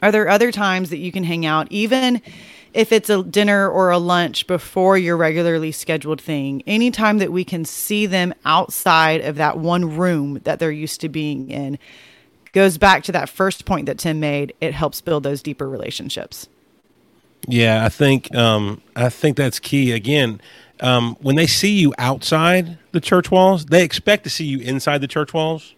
Are 0.00 0.12
there 0.12 0.28
other 0.28 0.52
times 0.52 0.90
that 0.90 0.98
you 0.98 1.10
can 1.10 1.24
hang 1.24 1.44
out, 1.44 1.66
even 1.70 2.22
if 2.72 2.92
it's 2.92 3.10
a 3.10 3.24
dinner 3.24 3.68
or 3.68 3.90
a 3.90 3.98
lunch 3.98 4.46
before 4.46 4.96
your 4.96 5.16
regularly 5.16 5.72
scheduled 5.72 6.20
thing? 6.20 6.62
Anytime 6.68 7.18
that 7.18 7.32
we 7.32 7.42
can 7.42 7.64
see 7.64 8.06
them 8.06 8.32
outside 8.44 9.22
of 9.22 9.34
that 9.34 9.58
one 9.58 9.96
room 9.96 10.38
that 10.44 10.60
they're 10.60 10.70
used 10.70 11.00
to 11.00 11.08
being 11.08 11.50
in 11.50 11.80
goes 12.52 12.78
back 12.78 13.02
to 13.04 13.12
that 13.12 13.28
first 13.28 13.64
point 13.64 13.86
that 13.86 13.98
Tim 13.98 14.20
made. 14.20 14.54
It 14.60 14.74
helps 14.74 15.00
build 15.00 15.22
those 15.22 15.42
deeper 15.42 15.68
relationships. 15.68 16.48
Yeah, 17.48 17.84
I 17.84 17.88
think 17.88 18.34
um, 18.34 18.82
I 18.96 19.08
think 19.08 19.36
that's 19.36 19.58
key. 19.58 19.92
Again, 19.92 20.40
um, 20.80 21.16
when 21.20 21.36
they 21.36 21.46
see 21.46 21.72
you 21.72 21.94
outside 21.98 22.78
the 22.92 23.00
church 23.00 23.30
walls, 23.30 23.66
they 23.66 23.84
expect 23.84 24.24
to 24.24 24.30
see 24.30 24.44
you 24.44 24.58
inside 24.58 25.00
the 25.00 25.06
church 25.06 25.32
walls. 25.32 25.74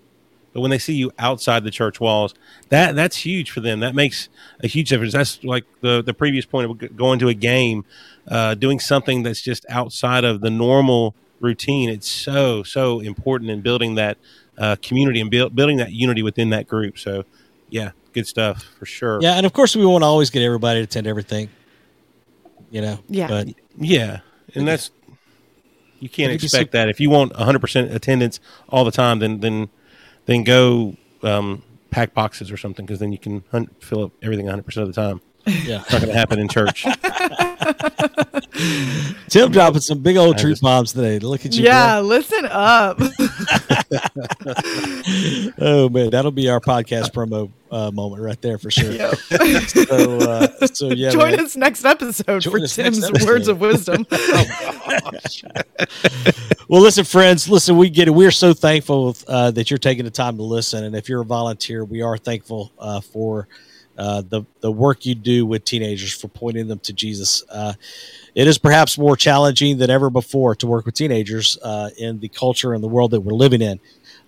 But 0.53 0.63
when 0.63 0.71
they 0.71 0.79
see 0.79 0.95
you 0.95 1.13
outside 1.19 1.63
the 1.63 1.71
church 1.71 2.01
walls, 2.01 2.35
that 2.71 2.97
that's 2.97 3.19
huge 3.19 3.51
for 3.51 3.61
them. 3.61 3.81
That 3.81 3.95
makes 3.95 4.29
a 4.61 4.67
huge 4.67 4.89
difference. 4.89 5.13
That's 5.13 5.45
like 5.45 5.65
the 5.83 6.03
the 6.03 6.15
previous 6.15 6.47
point 6.47 6.71
of 6.71 6.97
going 6.97 7.19
to 7.19 7.29
a 7.29 7.35
game, 7.35 7.85
uh, 8.27 8.55
doing 8.55 8.81
something 8.81 9.23
that's 9.23 9.43
just 9.43 9.67
outside 9.69 10.25
of 10.25 10.41
the 10.41 10.51
normal 10.51 11.15
routine. 11.39 11.91
It's 11.91 12.09
so 12.09 12.63
so 12.63 13.01
important 13.01 13.51
in 13.51 13.61
building 13.61 13.95
that 13.97 14.17
uh, 14.59 14.77
community 14.83 15.21
and 15.21 15.31
build, 15.31 15.55
building 15.55 15.77
that 15.79 15.93
unity 15.93 16.23
within 16.23 16.51
that 16.51 16.67
group. 16.67 16.99
So, 16.99 17.25
yeah, 17.71 17.93
good 18.13 18.27
stuff 18.27 18.63
for 18.79 18.87
sure. 18.87 19.21
Yeah, 19.23 19.35
and 19.35 19.47
of 19.47 19.53
course 19.53 19.77
we 19.77 19.87
won't 19.87 20.05
always 20.05 20.31
get 20.31 20.43
everybody 20.43 20.81
to 20.81 20.85
attend 20.85 21.07
everything. 21.07 21.49
You 22.71 22.83
know. 22.83 22.99
Yeah. 23.09 23.29
But 23.29 23.49
Yeah, 23.79 24.21
and 24.55 24.67
that's 24.69 24.91
you 26.01 26.09
can't 26.09 26.31
It 26.31 26.37
could 26.37 26.43
be 26.43 26.47
expect 26.47 26.73
that. 26.73 26.89
If 26.89 27.01
you 27.01 27.11
want 27.11 27.33
100% 27.33 27.95
attendance 27.95 28.41
all 28.69 28.85
the 28.85 28.91
time, 28.91 29.19
then 29.19 29.41
then 29.41 29.69
then 30.27 30.45
go 30.45 30.97
um, 31.23 31.63
pack 31.91 32.15
boxes 32.15 32.51
or 32.51 32.57
something 32.57 32.85
because 32.85 33.01
then 33.01 33.13
you 33.13 33.19
can 33.19 33.43
hun- 33.51 33.71
fill 33.81 34.05
up 34.05 34.13
everything 34.23 34.47
100% 34.47 34.77
of 34.77 34.87
the 34.87 34.93
time. 34.93 35.21
yeah. 35.47 35.81
It's 35.81 35.93
not 35.93 36.03
going 36.03 36.13
to 36.13 36.19
happen 36.19 36.39
in 36.39 36.49
church. 36.49 36.85
Tim 39.29 39.53
dropping 39.53 39.81
some 39.81 40.01
big 40.01 40.17
old 40.17 40.37
I 40.37 40.39
truth 40.39 40.61
bombs 40.61 40.93
today. 40.93 41.19
Look 41.19 41.47
at 41.47 41.55
you. 41.55 41.65
Yeah, 41.65 42.01
listen 42.01 42.47
up. 42.47 43.01
Oh 45.61 45.89
man, 45.89 46.11
that'll 46.11 46.31
be 46.31 46.49
our 46.49 46.61
podcast 46.61 47.11
promo 47.11 47.51
uh, 47.71 47.91
moment 47.91 48.23
right 48.23 48.41
there 48.41 48.59
for 48.59 48.71
sure. 48.71 48.93
so, 49.17 50.19
uh, 50.19 50.67
so 50.67 50.89
yeah. 50.89 51.11
Join 51.11 51.33
man. 51.33 51.41
us 51.41 51.57
next 51.57 51.85
episode 51.85 52.41
Join 52.41 52.53
for 52.53 52.67
Tim's 52.67 53.05
episode. 53.05 53.27
words 53.27 53.49
of 53.49 53.61
wisdom. 53.61 54.07
Well, 56.69 56.83
listen, 56.83 57.05
friends, 57.05 57.49
listen, 57.49 57.79
we 57.79 57.89
get 57.89 58.09
it. 58.09 58.11
We're 58.11 58.31
so 58.31 58.53
thankful 58.53 59.17
uh, 59.27 59.51
that 59.53 59.71
you're 59.71 59.79
taking 59.79 60.05
the 60.05 60.11
time 60.11 60.37
to 60.37 60.43
listen. 60.43 60.85
And 60.85 60.95
if 60.95 61.09
you're 61.09 61.23
a 61.23 61.25
volunteer, 61.25 61.85
we 61.85 62.03
are 62.03 62.19
thankful 62.19 62.73
uh, 62.79 63.01
for 63.01 63.49
uh, 63.99 64.23
the, 64.23 64.45
the 64.61 64.71
work 64.71 65.05
you 65.05 65.15
do 65.15 65.45
with 65.45 65.65
teenagers, 65.65 66.13
for 66.13 66.29
pointing 66.29 66.69
them 66.69 66.79
to 66.79 66.93
Jesus. 66.93 67.43
Uh, 67.51 67.73
it 68.35 68.47
is 68.47 68.57
perhaps 68.57 68.97
more 68.97 69.17
challenging 69.17 69.77
than 69.77 69.91
ever 69.91 70.09
before 70.09 70.55
to 70.55 70.67
work 70.67 70.87
with 70.87 70.95
teenagers 70.95 71.59
uh, 71.63 71.91
in 71.99 72.21
the 72.21 72.29
culture 72.29 72.75
and 72.75 72.83
the 72.83 72.89
world 72.89 73.11
that 73.11 73.21
we're 73.21 73.33
living 73.33 73.61
in. 73.61 73.81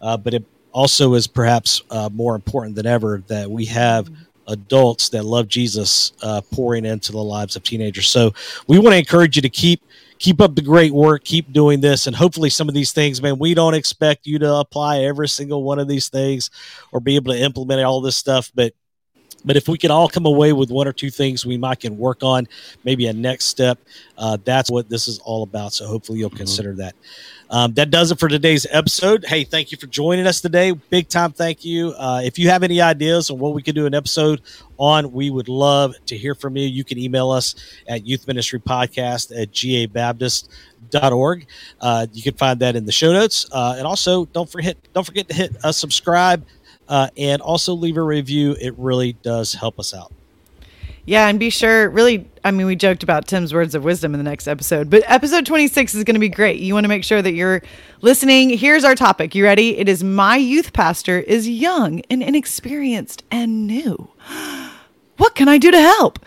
Uh, 0.02 0.16
but 0.16 0.35
it 0.35 0.44
also 0.72 1.14
is 1.14 1.26
perhaps 1.26 1.83
uh, 1.90 2.09
more 2.12 2.35
important 2.35 2.74
than 2.74 2.87
ever 2.87 3.22
that 3.28 3.48
we 3.48 3.64
have 3.64 4.11
adults 4.48 5.09
that 5.11 5.24
love 5.24 5.46
Jesus 5.46 6.12
pouring 6.50 6.85
into 6.85 7.12
the 7.12 7.22
lives 7.22 7.54
of 7.54 7.62
teenagers. 7.62 8.09
So 8.09 8.35
we 8.66 8.78
want 8.78 8.94
to 8.94 8.98
encourage 8.98 9.37
you 9.37 9.42
to 9.42 9.48
keep 9.48 9.83
keep 10.20 10.40
up 10.40 10.54
the 10.54 10.62
great 10.62 10.92
work, 10.92 11.24
keep 11.24 11.50
doing 11.50 11.80
this, 11.80 12.06
and 12.06 12.14
hopefully 12.14 12.50
some 12.50 12.68
of 12.68 12.74
these 12.74 12.92
things, 12.92 13.22
man, 13.22 13.38
we 13.38 13.54
don't 13.54 13.74
expect 13.74 14.26
you 14.26 14.38
to 14.38 14.54
apply 14.56 14.98
every 14.98 15.28
single 15.28 15.64
one 15.64 15.78
of 15.78 15.88
these 15.88 16.09
things 16.09 16.50
or 16.92 17.00
be 17.00 17.16
able 17.16 17.33
to 17.33 17.40
implement 17.40 17.83
all 17.83 18.02
this 18.02 18.18
stuff, 18.18 18.52
but 18.54 18.74
But 19.44 19.57
if 19.57 19.68
we 19.68 19.79
can 19.79 19.90
all 19.90 20.09
come 20.09 20.26
away 20.26 20.53
with 20.53 20.70
one 20.70 20.87
or 20.87 20.92
two 20.92 21.11
things 21.11 21.46
we 21.46 21.57
might 21.57 21.81
can 21.81 21.98
work 21.98 22.22
on, 22.22 22.46
maybe 22.85 23.07
a 23.07 23.12
next 23.12 23.46
step, 23.46 23.79
uh, 24.18 24.37
that's 24.44 24.70
what 24.70 24.88
this 24.88 25.09
is 25.09 25.18
all 25.20 25.42
about. 25.42 25.72
So 25.72 25.87
hopefully 25.87 26.18
you'll 26.18 26.31
mm-hmm. 26.31 26.38
consider 26.38 26.74
that. 26.76 26.94
Um, 27.50 27.74
that 27.74 27.90
does 27.90 28.12
it 28.12 28.18
for 28.20 28.29
today's 28.29 28.64
episode. 28.70 29.24
Hey, 29.24 29.42
thank 29.42 29.72
you 29.72 29.79
for 29.79 29.88
joining 29.88 30.24
us 30.26 30.40
today. 30.40 30.70
Big 30.70 31.09
time 31.09 31.33
thank 31.33 31.64
you. 31.64 31.92
Uh, 31.98 32.20
if 32.22 32.38
you 32.38 32.48
have 32.48 32.62
any 32.62 32.81
ideas 32.81 33.29
on 33.29 33.40
what 33.40 33.55
we 33.55 33.62
could 33.62 33.74
do 33.74 33.87
an 33.87 33.94
episode 33.94 34.40
on, 34.79 35.11
we 35.11 35.31
would 35.31 35.48
love 35.48 35.94
to 36.07 36.16
hear 36.16 36.37
from 36.37 36.57
you. 36.57 36.68
You 36.68 36.85
can 36.85 36.96
email 36.96 37.31
us 37.31 37.57
at 37.88 38.07
youth 38.07 38.29
ministry 38.29 38.61
podcast 38.61 39.37
at 39.37 39.50
gabaptist.org. 39.50 41.46
Uh, 41.81 42.07
you 42.12 42.22
can 42.22 42.35
find 42.35 42.61
that 42.61 42.76
in 42.76 42.85
the 42.87 42.92
show 42.92 43.12
notes. 43.12 43.46
Uh, 43.50 43.74
and 43.76 43.85
also 43.85 44.26
don't 44.26 44.48
forget, 44.48 44.76
don't 44.94 45.05
forget 45.05 45.26
to 45.29 45.35
hit 45.35 45.57
uh, 45.64 45.72
subscribe 45.72 46.46
uh, 46.90 47.09
and 47.16 47.40
also 47.40 47.72
leave 47.72 47.96
a 47.96 48.03
review. 48.03 48.57
It 48.61 48.74
really 48.76 49.14
does 49.14 49.55
help 49.55 49.79
us 49.79 49.94
out. 49.94 50.12
Yeah, 51.07 51.29
and 51.29 51.40
be 51.40 51.48
sure, 51.48 51.88
really, 51.88 52.29
I 52.44 52.50
mean, 52.50 52.66
we 52.66 52.76
joked 52.76 53.03
about 53.03 53.26
Tim's 53.26 53.55
words 53.55 53.74
of 53.74 53.85
wisdom 53.85 54.12
in 54.12 54.18
the 54.18 54.29
next 54.29 54.46
episode, 54.46 54.90
but 54.90 55.03
episode 55.07 55.46
26 55.46 55.94
is 55.94 56.05
going 56.05 56.14
to 56.14 56.20
be 56.20 56.29
great. 56.29 56.61
You 56.61 56.74
want 56.74 56.85
to 56.85 56.88
make 56.88 57.05
sure 57.05 57.22
that 57.22 57.33
you're 57.33 57.62
listening. 58.03 58.50
Here's 58.50 58.85
our 58.85 58.94
topic. 58.94 59.35
You 59.35 59.44
ready? 59.44 59.79
It 59.79 59.88
is 59.88 60.05
My 60.05 60.37
Youth 60.37 60.72
Pastor 60.72 61.18
is 61.20 61.48
Young 61.48 62.03
and 62.11 62.22
Inexperienced 62.22 63.24
and 63.31 63.66
New. 63.66 64.11
What 65.16 65.35
can 65.35 65.48
I 65.48 65.59
do 65.59 65.70
to 65.70 65.79
help? 65.79 66.18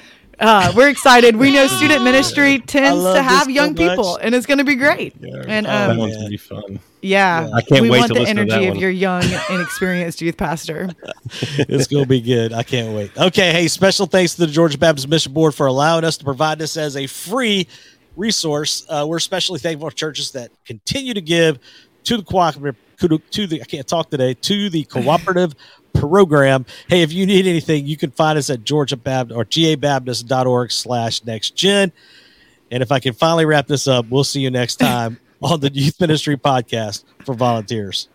Uh, 0.44 0.74
we're 0.76 0.90
excited. 0.90 1.38
We 1.38 1.52
know 1.52 1.68
student 1.78 2.04
ministry 2.04 2.60
tends 2.60 3.02
to 3.04 3.24
have 3.24 3.50
young 3.50 3.78
so 3.78 3.90
people, 3.90 4.16
and 4.18 4.36
it's 4.36 4.46
going 4.46 4.58
to 4.58 4.64
be 4.66 4.76
great. 4.76 5.16
Yeah. 5.20 5.44
And 5.48 5.66
um, 5.66 5.90
that 5.90 5.98
one's 5.98 6.16
going 6.16 6.26
to 6.26 6.30
be 6.30 6.38
fun. 6.38 6.80
Yeah, 7.02 7.50
I 7.54 7.62
can't 7.62 7.82
we 7.82 7.90
wait 7.90 8.00
want 8.00 8.14
the 8.14 8.28
energy 8.28 8.68
of 8.68 8.76
your 8.76 8.90
young, 8.90 9.24
inexperienced 9.50 10.22
youth 10.22 10.38
pastor. 10.38 10.90
it's 11.58 11.88
going 11.88 12.04
to 12.04 12.10
be 12.10 12.22
good. 12.22 12.54
I 12.54 12.64
can't 12.64 12.94
wait. 12.94 13.18
Okay, 13.18 13.52
hey, 13.52 13.68
special 13.68 14.06
thanks 14.06 14.36
to 14.36 14.46
the 14.46 14.48
Georgia 14.48 14.78
Baptist 14.78 15.08
Mission 15.08 15.34
Board 15.34 15.56
for 15.56 15.66
allowing 15.66 16.04
us 16.04 16.18
to 16.18 16.26
provide 16.26 16.60
this 16.60 16.78
as 16.78 16.98
a 16.98 17.08
free 17.08 17.68
resource. 18.16 18.86
Uh, 18.88 19.06
we're 19.08 19.18
especially 19.18 19.60
thankful 19.60 19.90
for 19.90 19.96
churches 19.96 20.32
that 20.32 20.52
continue 20.66 21.14
to 21.14 21.22
give 21.22 21.60
to 22.04 22.18
the 22.18 22.24
cooperative 22.24 22.76
to 23.00 23.48
the 23.48 23.62
I 23.62 23.66
can't 23.66 23.88
talk 23.88 24.10
today 24.10 24.34
to 24.34 24.70
the 24.70 24.84
cooperative 24.86 25.56
program. 26.08 26.66
Hey, 26.88 27.02
if 27.02 27.14
you 27.14 27.26
need 27.26 27.48
anything, 27.48 27.86
you 27.86 27.98
can 27.98 28.12
find 28.12 28.38
us 28.38 28.50
at 28.50 28.64
Georgia 28.64 28.98
Baptist 28.98 29.38
or 29.38 29.46
gabaptist.org 29.46 30.72
slash 30.72 31.24
next 31.24 31.56
gen. 31.56 31.92
And 32.72 32.82
if 32.82 32.92
I 32.92 33.00
can 33.00 33.14
finally 33.14 33.46
wrap 33.46 33.68
this 33.68 33.88
up, 33.88 34.08
we'll 34.10 34.24
see 34.24 34.42
you 34.42 34.52
next 34.52 34.78
time 34.78 35.20
on 35.42 35.60
the 35.60 35.72
Youth 35.72 36.00
Ministry 36.00 36.38
Podcast 36.38 37.04
for 37.26 37.36
volunteers. 37.36 38.10